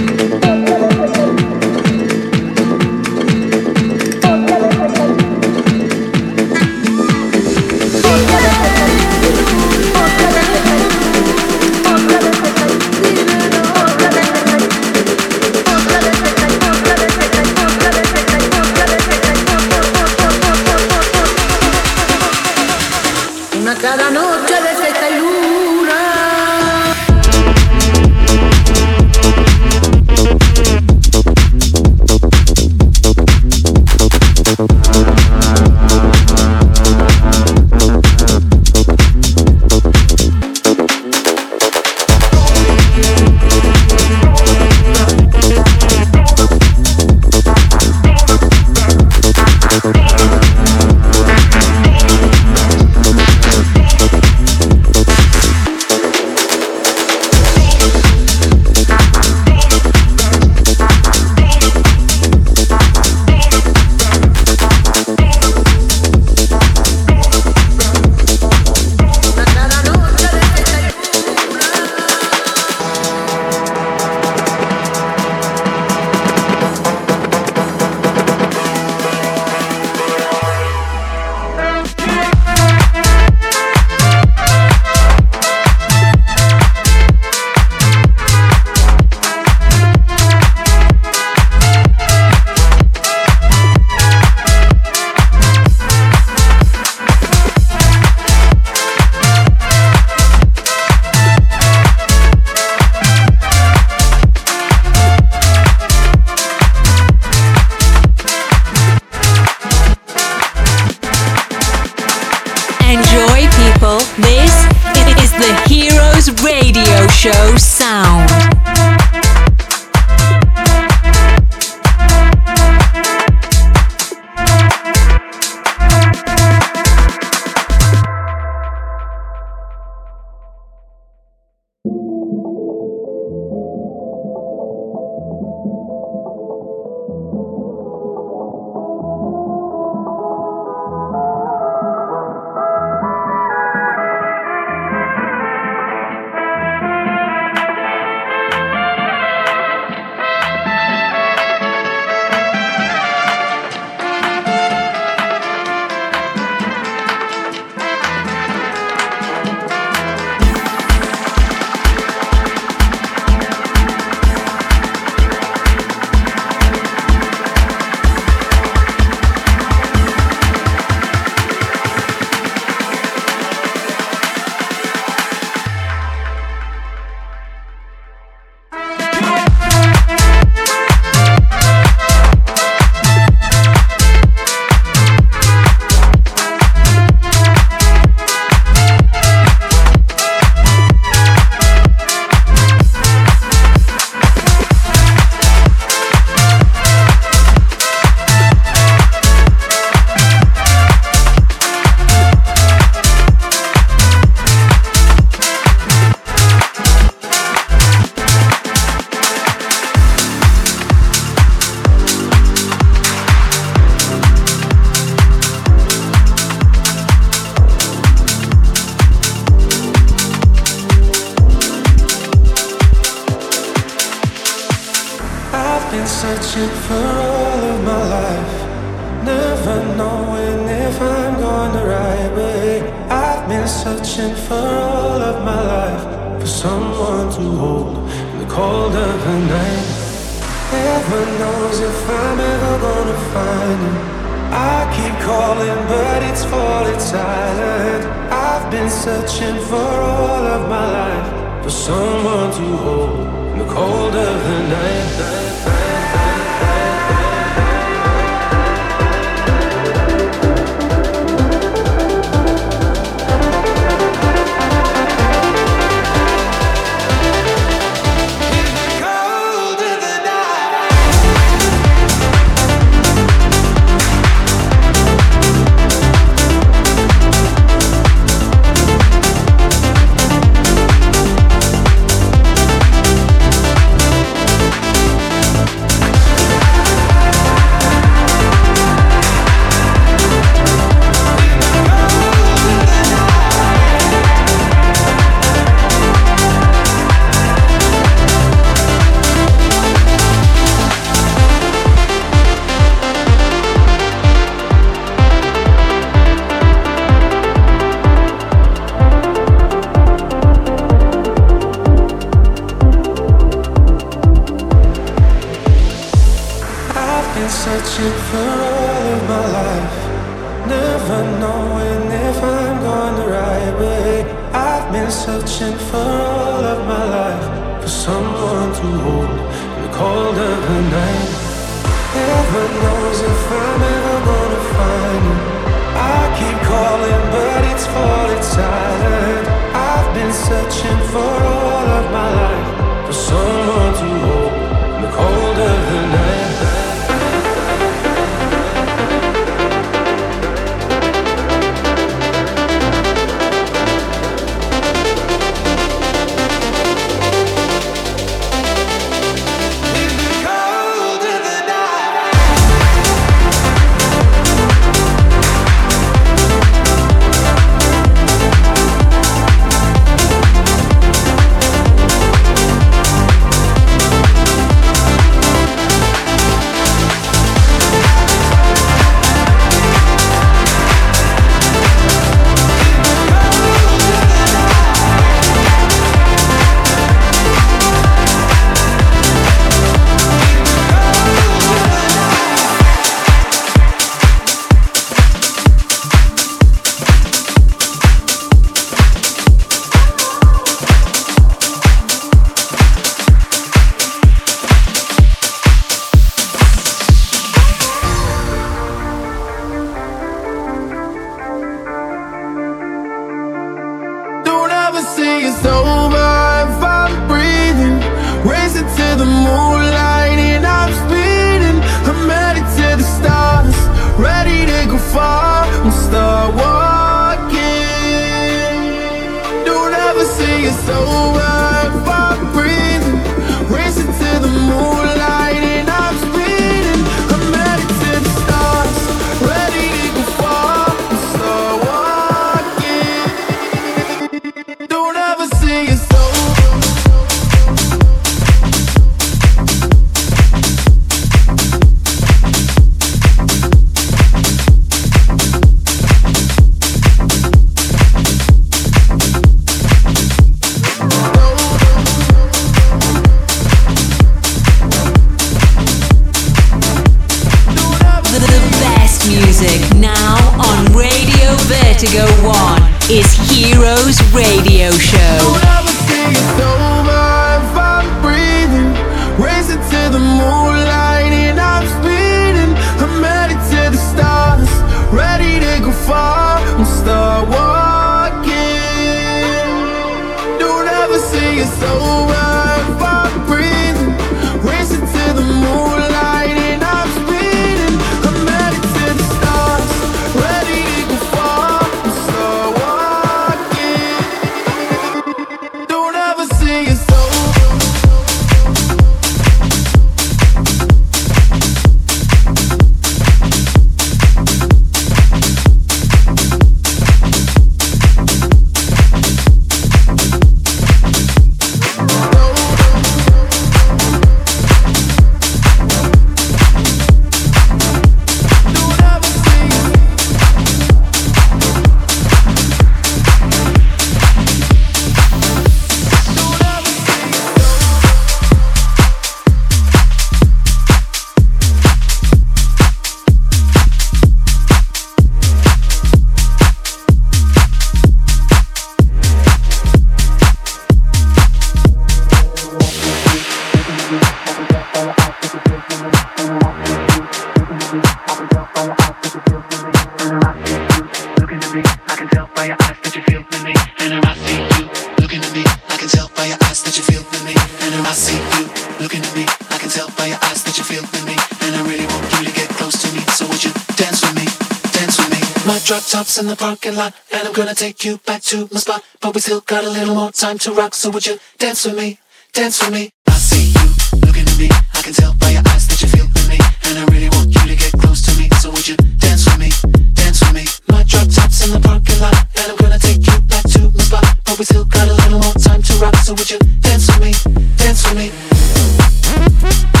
the 576.51 576.57
parking 576.57 576.95
lot 576.95 577.13
and 577.31 577.47
I'm 577.47 577.53
gonna 577.53 577.73
take 577.73 578.03
you 578.03 578.17
back 578.25 578.41
to 578.51 578.67
my 578.71 578.79
spot. 578.79 579.03
But 579.21 579.33
we 579.33 579.39
still 579.39 579.61
got 579.61 579.85
a 579.85 579.89
little 579.89 580.15
more 580.15 580.31
time 580.31 580.57
to 580.59 580.73
rock, 580.73 580.93
so 580.93 581.09
would 581.11 581.25
you 581.25 581.39
dance 581.57 581.85
with 581.85 581.95
me? 581.95 582.19
Dance 582.51 582.83
with 582.83 582.91
me. 582.91 583.11
I 583.27 583.33
see 583.33 583.71
you 583.71 583.87
looking 584.19 584.43
at 584.43 584.57
me. 584.57 584.67
I 584.93 585.01
can 585.01 585.13
tell 585.13 585.33
by 585.35 585.51
your 585.51 585.63
eyes 585.71 585.87
that 585.87 586.01
you 586.01 586.09
feel 586.09 586.25
in 586.27 586.47
me, 586.51 586.59
and 586.87 586.99
I 586.99 587.05
really 587.13 587.29
want 587.29 587.55
you 587.55 587.61
to 587.71 587.75
get 587.75 587.93
close 588.01 588.21
to 588.27 588.35
me. 588.35 588.49
So 588.59 588.69
would 588.71 588.85
you 588.85 588.97
dance 588.97 589.45
with 589.45 589.59
me? 589.59 589.71
Dance 590.13 590.41
with 590.41 590.53
me. 590.53 590.65
My 590.89 591.03
drop 591.03 591.29
tops 591.29 591.63
in 591.63 591.71
the 591.71 591.79
parking 591.79 592.19
lot 592.19 592.35
and 592.59 592.71
I'm 592.71 592.77
gonna 592.77 592.99
take 592.99 593.25
you 593.25 593.39
back 593.47 593.63
to 593.71 593.89
my 593.95 594.03
spot. 594.03 594.25
But 594.43 594.59
we 594.59 594.65
still 594.65 594.85
got 594.85 595.07
a 595.07 595.13
little 595.13 595.39
more 595.39 595.55
time 595.55 595.81
to 595.81 595.93
rock, 596.03 596.15
so 596.15 596.33
would 596.33 596.49
you 596.51 596.59
dance 596.83 597.07
with 597.07 597.21
me? 597.23 597.31
Dance 597.77 598.03
with 598.11 598.17
me. 598.19 600.00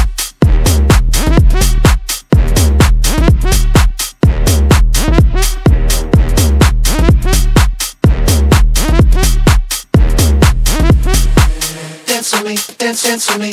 dance 12.31 12.39
for 12.39 12.47
me, 12.47 12.77
dance, 12.77 13.03
dance 13.03 13.29
for 13.29 13.39
me. 13.39 13.51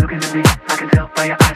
Looking 0.00 0.18
at 0.18 0.34
me, 0.34 0.42
I 0.68 0.76
can 0.76 0.88
tell 0.90 1.10
by 1.14 1.26
your 1.26 1.36
eyes. 1.42 1.55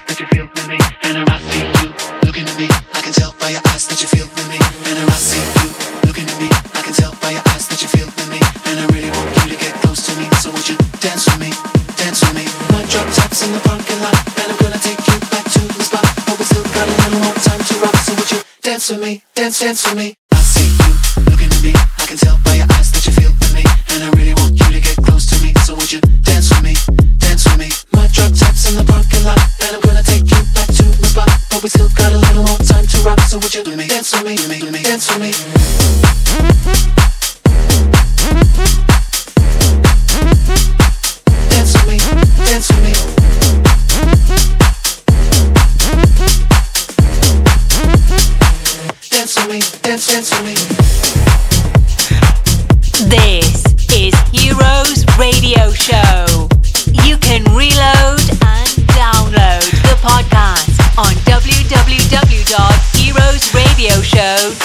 sense 19.60 19.82
to 19.82 19.94
me. 19.94 20.19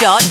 dot 0.06 0.22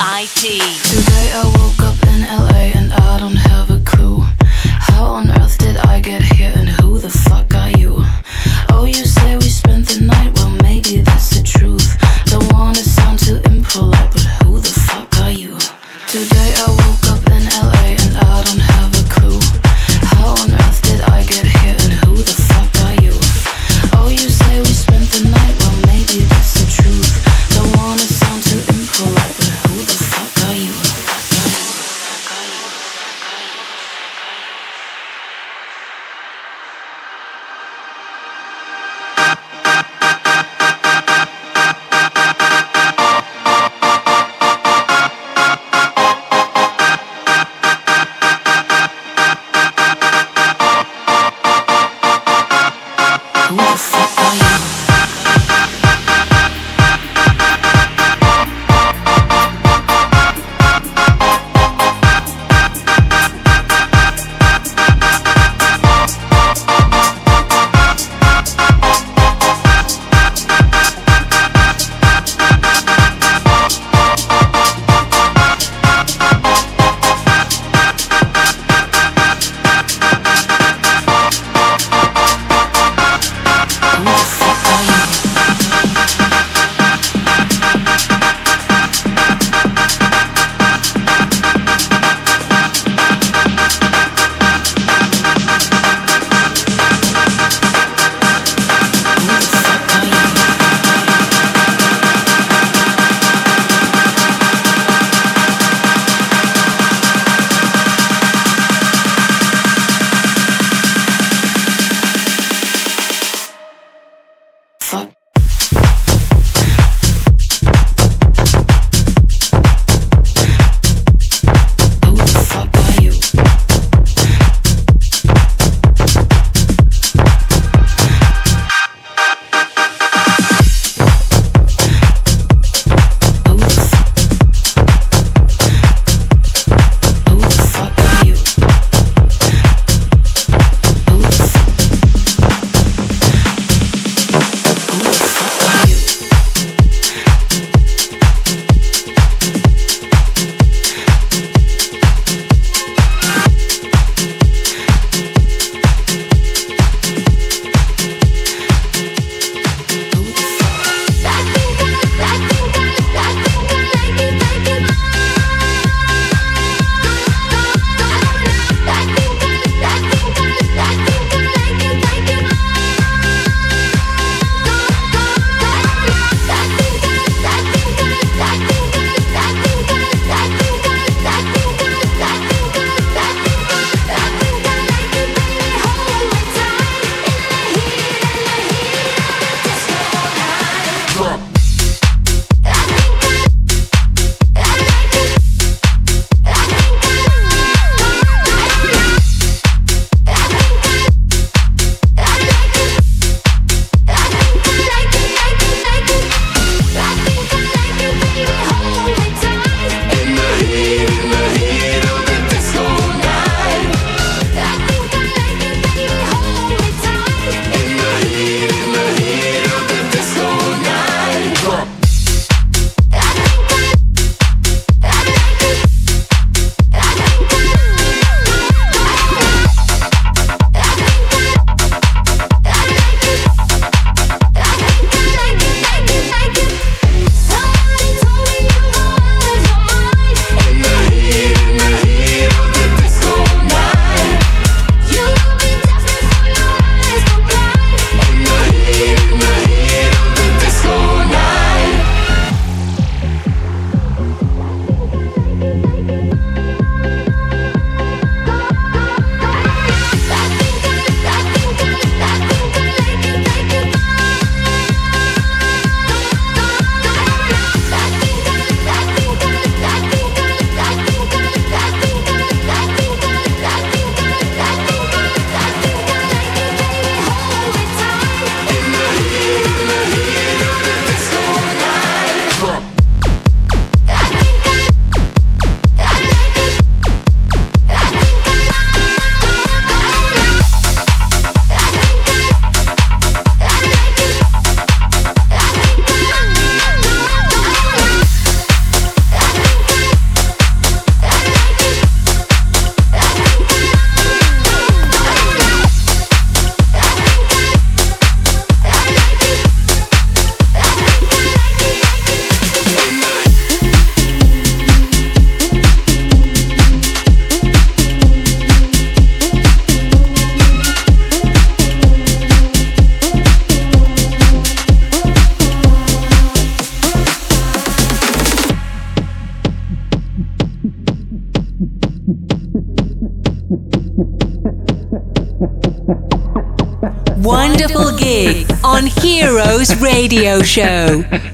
Radio 340.34 340.62
Show. 340.64 341.53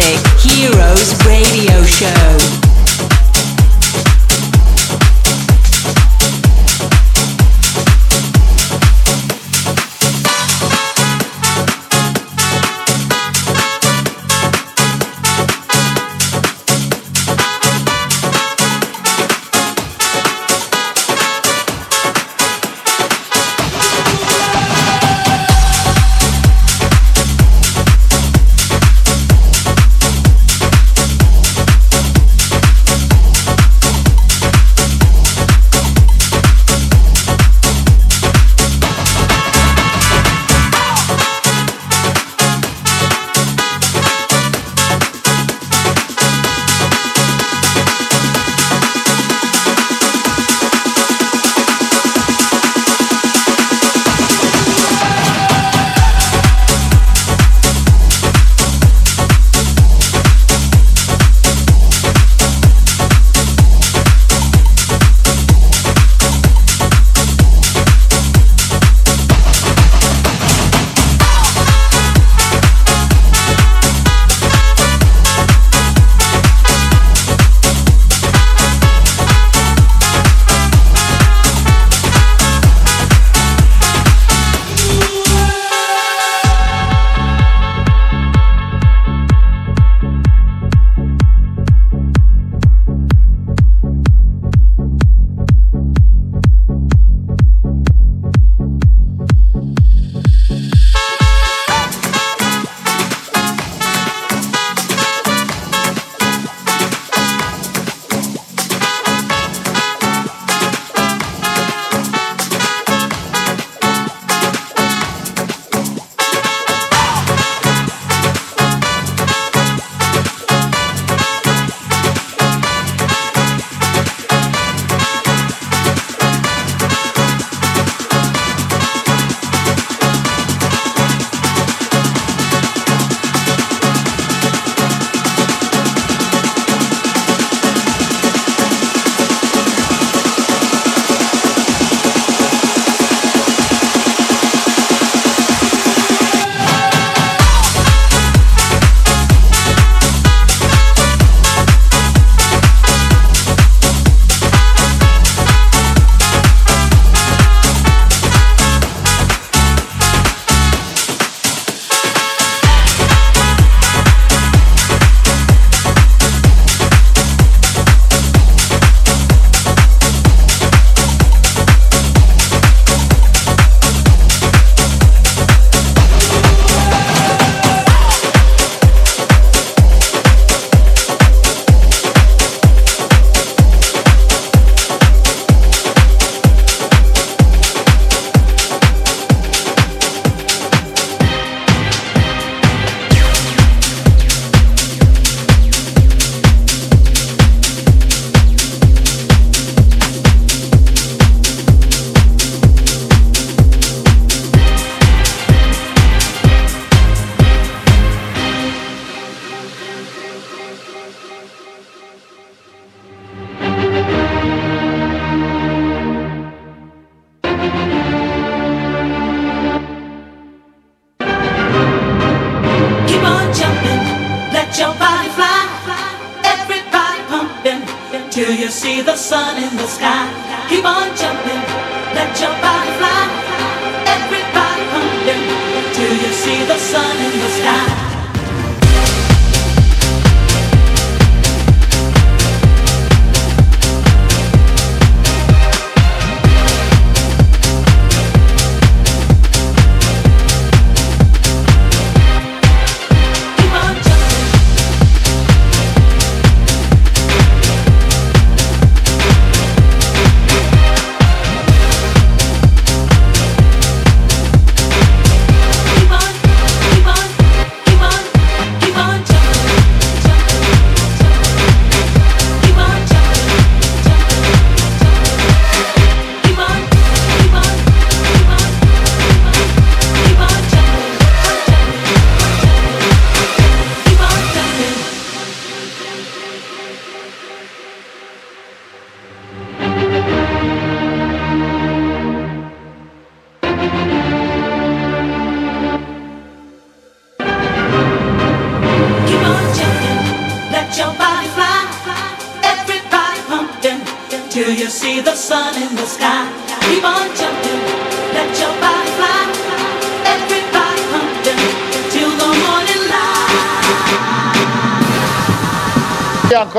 Music, 0.00 0.29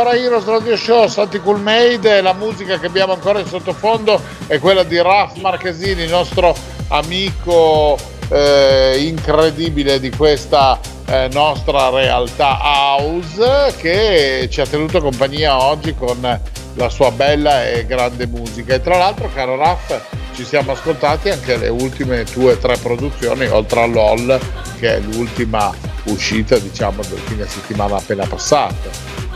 ancora 0.01 0.17
Heroes 0.17 0.45
Radio 0.45 0.75
Show, 0.75 1.07
Santi 1.07 1.39
Cool 1.39 1.59
Made 1.59 2.21
la 2.21 2.33
musica 2.33 2.79
che 2.79 2.87
abbiamo 2.87 3.13
ancora 3.13 3.39
in 3.39 3.45
sottofondo 3.45 4.19
è 4.47 4.57
quella 4.57 4.81
di 4.81 4.99
Raf 4.99 5.37
Marchesini, 5.37 6.01
il 6.01 6.09
nostro 6.09 6.55
amico 6.87 7.99
eh, 8.29 8.95
incredibile 8.97 9.99
di 9.99 10.09
questa 10.09 10.79
eh, 11.05 11.29
nostra 11.31 11.89
realtà 11.89 12.57
house 12.63 13.75
che 13.77 14.47
ci 14.49 14.59
ha 14.59 14.65
tenuto 14.65 15.01
compagnia 15.01 15.61
oggi 15.61 15.93
con 15.93 16.39
la 16.73 16.89
sua 16.89 17.11
bella 17.11 17.67
e 17.69 17.85
grande 17.85 18.25
musica. 18.25 18.73
E 18.73 18.81
tra 18.81 18.97
l'altro, 18.97 19.29
caro 19.31 19.55
Raf, 19.55 20.01
ci 20.33 20.43
siamo 20.43 20.71
ascoltati 20.71 21.29
anche 21.29 21.57
le 21.57 21.69
ultime 21.69 22.23
tue 22.23 22.57
tre 22.57 22.75
produzioni, 22.77 23.45
oltre 23.45 23.81
a 23.81 23.85
LOL, 23.85 24.39
che 24.79 24.95
è 24.95 24.99
l'ultima 24.99 25.71
uscita, 26.05 26.57
diciamo, 26.57 27.03
del 27.03 27.19
fine 27.19 27.45
settimana 27.47 27.97
appena 27.97 28.25
passato. 28.25 29.29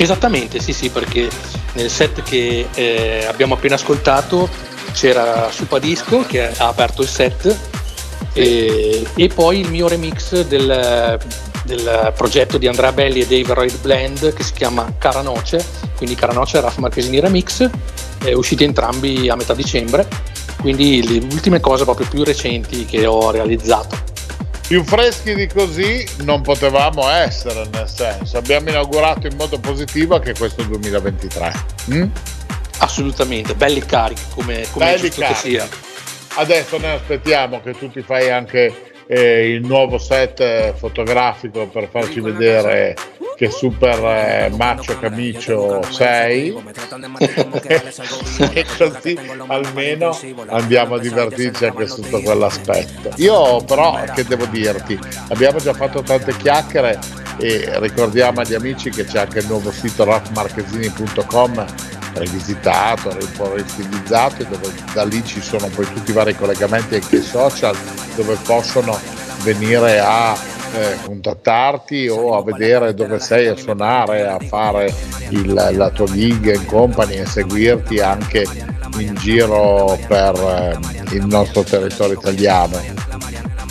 Esattamente, 0.00 0.60
sì, 0.60 0.72
sì, 0.72 0.88
perché 0.88 1.28
nel 1.74 1.90
set 1.90 2.22
che 2.22 2.68
eh, 2.72 3.26
abbiamo 3.28 3.52
appena 3.52 3.74
ascoltato 3.74 4.48
c'era 4.94 5.50
Supadisco 5.50 6.24
che 6.26 6.48
ha 6.56 6.68
aperto 6.68 7.02
il 7.02 7.08
set 7.08 7.54
e, 8.32 9.06
e 9.14 9.28
poi 9.28 9.60
il 9.60 9.68
mio 9.68 9.88
remix 9.88 10.40
del, 10.46 11.18
del 11.64 12.12
progetto 12.16 12.56
di 12.56 12.66
Andrea 12.66 12.92
Belli 12.92 13.20
e 13.20 13.26
Dave 13.26 13.52
Royd 13.52 13.78
Blend 13.82 14.32
che 14.32 14.42
si 14.42 14.54
chiama 14.54 14.90
Caranoce, 14.96 15.62
quindi 15.98 16.14
Caranoce 16.14 16.56
e 16.56 16.60
Raf 16.62 16.78
Marchesini 16.78 17.20
Remix, 17.20 17.68
eh, 18.24 18.32
usciti 18.32 18.64
entrambi 18.64 19.28
a 19.28 19.36
metà 19.36 19.52
dicembre, 19.52 20.08
quindi 20.62 21.06
le 21.06 21.26
ultime 21.30 21.60
cose 21.60 21.84
proprio 21.84 22.08
più 22.08 22.24
recenti 22.24 22.86
che 22.86 23.04
ho 23.04 23.30
realizzato. 23.30 24.08
Più 24.70 24.84
freschi 24.84 25.34
di 25.34 25.48
così 25.48 26.06
non 26.18 26.42
potevamo 26.42 27.08
essere, 27.08 27.66
nel 27.72 27.88
senso, 27.88 28.38
abbiamo 28.38 28.68
inaugurato 28.68 29.26
in 29.26 29.34
modo 29.34 29.58
positivo 29.58 30.14
anche 30.14 30.32
questo 30.38 30.62
2023. 30.62 31.52
Mm? 31.92 32.04
Assolutamente, 32.78 33.56
belli 33.56 33.84
carichi 33.84 34.22
come, 34.32 34.64
come 34.70 34.84
Belli 34.84 35.08
carichi. 35.08 35.40
sia. 35.40 35.68
Adesso 36.36 36.78
noi 36.78 36.92
aspettiamo 36.92 37.60
che 37.60 37.72
tu 37.76 37.90
ti 37.90 38.00
fai 38.00 38.30
anche 38.30 38.89
eh, 39.12 39.54
il 39.54 39.66
nuovo 39.66 39.98
set 39.98 40.38
eh, 40.38 40.72
fotografico 40.76 41.66
per 41.66 41.88
farci 41.90 42.20
vedere 42.20 42.94
che 43.36 43.50
super 43.50 43.98
eh, 44.04 44.52
macho 44.56 44.96
camicio 45.00 45.82
sei. 45.90 46.54
E 47.18 48.64
così 48.78 49.18
almeno 49.48 50.16
andiamo 50.46 50.94
a 50.94 51.00
divertirci 51.00 51.64
anche 51.64 51.88
sotto 51.88 52.20
quell'aspetto. 52.20 53.10
Io 53.16 53.64
però 53.64 54.00
che 54.14 54.22
devo 54.22 54.46
dirti, 54.46 54.96
abbiamo 55.30 55.58
già 55.58 55.72
fatto 55.72 56.02
tante 56.02 56.36
chiacchiere 56.36 57.00
e 57.38 57.80
ricordiamo 57.80 58.40
agli 58.40 58.54
amici 58.54 58.90
che 58.90 59.04
c'è 59.04 59.18
anche 59.18 59.40
il 59.40 59.46
nuovo 59.46 59.72
sito 59.72 60.04
rafmarchesini.com 60.04 61.98
rivisitato, 62.14 63.08
un 63.08 63.32
po' 63.36 63.54
ristilizzato, 63.54 64.44
dove 64.44 64.72
da 64.92 65.04
lì 65.04 65.24
ci 65.24 65.40
sono 65.40 65.68
poi 65.68 65.86
tutti 65.92 66.10
i 66.10 66.14
vari 66.14 66.34
collegamenti 66.36 66.96
anche 66.96 67.16
ai 67.16 67.22
social 67.22 67.76
dove 68.16 68.36
possono 68.44 68.98
venire 69.42 69.98
a 70.00 70.36
eh, 70.72 70.96
contattarti 71.04 72.08
o 72.08 72.36
a 72.36 72.44
vedere 72.44 72.94
dove 72.94 73.18
sei 73.18 73.48
a 73.48 73.56
suonare, 73.56 74.26
a 74.28 74.38
fare 74.38 74.94
il- 75.30 75.52
la 75.52 75.90
tua 75.90 76.06
gig 76.06 76.54
in 76.54 76.64
company 76.66 77.16
e 77.16 77.26
seguirti 77.26 77.98
anche 77.98 78.46
in 78.98 79.14
giro 79.16 79.98
per 80.06 80.34
eh, 80.36 81.14
il 81.14 81.26
nostro 81.26 81.62
territorio 81.62 82.18
italiano. 82.18 82.80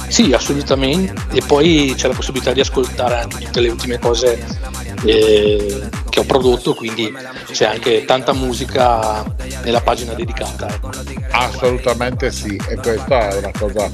Sì, 0.10 0.34
assolutamente. 0.34 1.14
E 1.32 1.42
poi 1.46 1.94
c'è 1.96 2.08
la 2.08 2.16
possibilità 2.16 2.52
di 2.52 2.62
ascoltare 2.62 3.22
anche 3.22 3.46
tutte 3.46 3.60
le 3.62 3.70
ultime 3.70 4.00
cose 4.00 4.44
eh, 5.06 5.90
che 6.10 6.20
ho 6.20 6.24
prodotto, 6.24 6.74
quindi 6.74 7.14
c'è 7.52 7.66
anche 7.66 8.06
tanta 8.06 8.34
musica 8.34 9.24
nella 9.64 9.82
pagina 9.82 10.14
dedicata. 10.14 10.68
ecco. 10.68 10.90
Assolutamente 11.32 12.32
sì, 12.32 12.60
e 12.68 12.76
questa 12.76 13.30
è 13.30 13.38
una 13.38 13.52
cosa 13.58 13.90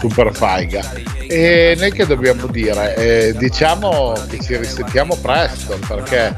super 0.00 0.34
faiga. 0.34 0.82
E 1.28 1.76
noi 1.78 1.92
che 1.92 2.06
dobbiamo 2.06 2.46
dire? 2.46 2.96
Eh, 2.96 3.34
diciamo 3.36 4.14
che 4.28 4.40
ci 4.40 4.56
risentiamo 4.56 5.16
presto 5.16 5.78
perché 5.86 6.36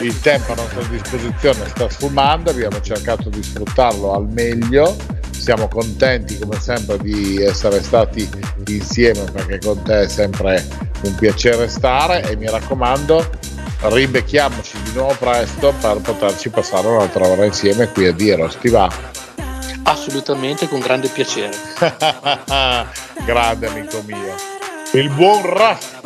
il 0.00 0.20
tempo 0.20 0.52
a 0.52 0.56
nostra 0.56 0.82
disposizione 0.82 1.68
sta 1.68 1.88
sfumando, 1.88 2.50
abbiamo 2.50 2.80
cercato 2.80 3.28
di 3.28 3.42
sfruttarlo 3.42 4.14
al 4.14 4.28
meglio. 4.28 4.96
Siamo 5.30 5.68
contenti 5.68 6.38
come 6.38 6.58
sempre 6.60 6.98
di 6.98 7.42
essere 7.42 7.82
stati 7.82 8.28
insieme 8.66 9.22
perché 9.32 9.58
con 9.58 9.80
te 9.82 10.02
è 10.02 10.08
sempre 10.08 10.66
un 11.02 11.14
piacere 11.14 11.68
stare 11.68 12.28
e 12.28 12.36
mi 12.36 12.48
raccomando 12.50 13.30
ribecchiamoci 13.80 14.82
di 14.82 14.92
nuovo 14.92 15.14
presto 15.18 15.72
per 15.80 15.98
poterci 15.98 16.50
passare 16.50 16.88
un'altra 16.88 17.26
ora 17.26 17.44
insieme 17.44 17.88
qui 17.88 18.06
a 18.06 18.12
Diros. 18.12 18.58
Ti 18.58 18.68
va? 18.68 18.90
Assolutamente, 19.84 20.68
con 20.68 20.80
grande 20.80 21.08
piacere. 21.08 21.56
Grande 23.24 23.66
amico 23.66 24.02
mio. 24.06 24.57
Il 24.92 25.10
buon 25.10 25.42
Raff. 25.44 26.02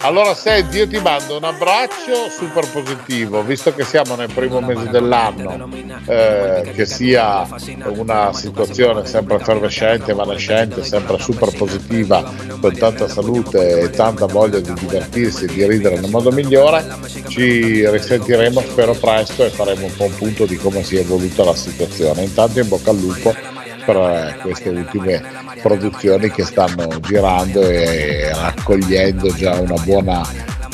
Allora 0.00 0.34
senti, 0.34 0.76
io 0.76 0.86
ti 0.86 0.98
mando 0.98 1.38
un 1.38 1.44
abbraccio 1.44 2.28
super 2.28 2.68
positivo, 2.70 3.42
visto 3.42 3.74
che 3.74 3.82
siamo 3.82 4.14
nel 4.14 4.30
primo 4.32 4.60
mese 4.60 4.90
dell'anno, 4.90 5.68
eh, 6.06 6.70
che 6.74 6.84
sia 6.84 7.48
una 7.86 8.34
situazione 8.34 9.06
sempre 9.06 9.36
effervescente, 9.36 10.10
evanescente, 10.10 10.84
sempre 10.84 11.18
super 11.18 11.50
positiva, 11.56 12.30
con 12.60 12.76
tanta 12.76 13.08
salute 13.08 13.80
e 13.80 13.90
tanta 13.90 14.26
voglia 14.26 14.60
di 14.60 14.72
divertirsi 14.74 15.44
e 15.44 15.48
di 15.48 15.66
ridere 15.66 15.98
nel 15.98 16.10
modo 16.10 16.30
migliore, 16.30 16.84
ci 17.28 17.88
risentiremo 17.88 18.60
spero 18.60 18.92
presto 18.92 19.44
e 19.44 19.50
faremo 19.50 19.86
un 19.86 19.96
po' 19.96 20.04
un 20.04 20.14
punto 20.14 20.44
di 20.44 20.56
come 20.56 20.82
si 20.82 20.96
è 20.96 21.00
evoluta 21.00 21.42
la 21.42 21.54
situazione. 21.54 22.24
Intanto 22.24 22.60
in 22.60 22.68
bocca 22.68 22.90
al 22.90 22.98
lupo 22.98 23.55
per 23.86 24.38
queste 24.42 24.68
ultime 24.70 25.22
produzioni 25.62 26.30
che 26.30 26.44
stanno 26.44 26.98
girando 27.00 27.62
e 27.62 28.30
raccogliendo 28.34 29.32
già 29.32 29.54
una 29.54 29.80
buona 29.84 30.22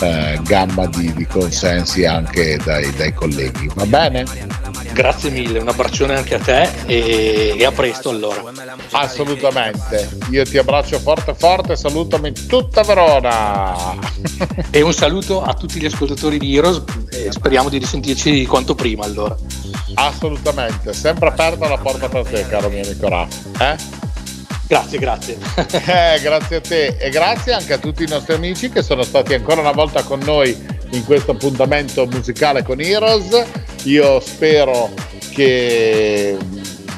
eh, 0.00 0.40
gamma 0.42 0.86
di, 0.86 1.12
di 1.12 1.26
consensi 1.26 2.04
anche 2.06 2.58
dai, 2.64 2.90
dai 2.96 3.12
colleghi. 3.12 3.70
Va 3.74 3.86
bene? 3.86 4.24
Grazie 4.92 5.30
mille, 5.30 5.58
un 5.58 5.68
abbraccione 5.68 6.14
anche 6.14 6.34
a 6.34 6.38
te 6.38 6.68
e, 6.86 7.54
e 7.58 7.64
a 7.64 7.72
presto 7.72 8.10
allora. 8.10 8.42
Assolutamente. 8.90 10.08
Io 10.30 10.44
ti 10.44 10.58
abbraccio 10.58 10.98
forte 10.98 11.34
forte, 11.34 11.76
salutami 11.76 12.32
tutta 12.32 12.82
Verona. 12.82 13.74
E 14.70 14.82
un 14.82 14.92
saluto 14.92 15.42
a 15.42 15.54
tutti 15.54 15.80
gli 15.80 15.86
ascoltatori 15.86 16.38
di 16.38 16.56
Heroes 16.56 16.82
e 17.10 17.32
speriamo 17.32 17.68
di 17.68 17.78
risentirci 17.78 18.44
quanto 18.46 18.74
prima 18.74 19.04
allora. 19.04 19.36
Assolutamente, 19.94 20.92
sempre 20.92 21.28
aperta 21.28 21.68
la 21.68 21.78
porta 21.78 22.08
per 22.08 22.26
te, 22.26 22.46
caro 22.46 22.68
mio 22.68 22.82
amico 22.84 23.08
Raff. 23.08 23.46
Eh? 23.58 23.76
Grazie, 24.66 24.98
grazie. 24.98 25.38
Eh, 25.56 26.20
grazie 26.22 26.56
a 26.56 26.60
te 26.60 26.96
e 26.98 27.10
grazie 27.10 27.52
anche 27.52 27.72
a 27.74 27.78
tutti 27.78 28.04
i 28.04 28.08
nostri 28.08 28.34
amici 28.34 28.70
che 28.70 28.82
sono 28.82 29.02
stati 29.02 29.34
ancora 29.34 29.60
una 29.60 29.72
volta 29.72 30.02
con 30.02 30.20
noi 30.20 30.80
in 30.92 31.04
questo 31.04 31.32
appuntamento 31.32 32.06
musicale 32.06 32.62
con 32.62 32.80
Heroes. 32.80 33.44
Io 33.84 34.20
spero 34.20 34.90
che 35.32 36.36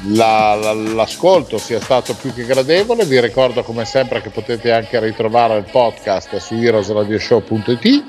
la- 0.09 0.55
la- 0.55 0.73
l'ascolto 0.73 1.57
sia 1.57 1.79
stato 1.79 2.13
più 2.13 2.33
che 2.33 2.45
gradevole. 2.45 3.05
Vi 3.05 3.19
ricordo 3.19 3.63
come 3.63 3.85
sempre 3.85 4.21
che 4.21 4.29
potete 4.29 4.71
anche 4.71 4.99
ritrovare 4.99 5.57
il 5.57 5.65
podcast 5.69 6.35
su 6.37 6.55
heroesradioshow.it 6.55 8.03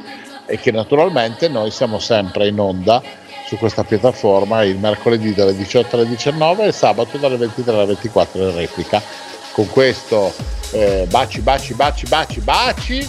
e 0.47 0.59
che 0.59 0.71
naturalmente 0.71 1.49
noi 1.49 1.71
siamo 1.71 1.99
sempre 1.99 2.49
in 2.49 2.59
onda 2.61 3.03
su 3.47 3.57
questa 3.57 3.85
piattaforma 3.85 4.63
il 4.65 4.77
mercoledì 4.77 5.33
dalle 5.33 5.57
18 5.57 5.97
alle 5.97 6.09
19 6.09 6.65
e 6.65 6.67
il 6.69 6.75
sabato 6.75 7.17
dalle 7.17 7.37
23 7.37 7.73
alle 7.75 7.87
24 7.87 8.49
in 8.49 8.55
replica. 8.57 9.01
Con 9.53 9.69
questo 9.71 10.33
eh, 10.73 11.07
baci, 11.09 11.41
baci, 11.41 11.73
baci, 11.75 12.07
baci, 12.07 12.41
baci 12.41 13.09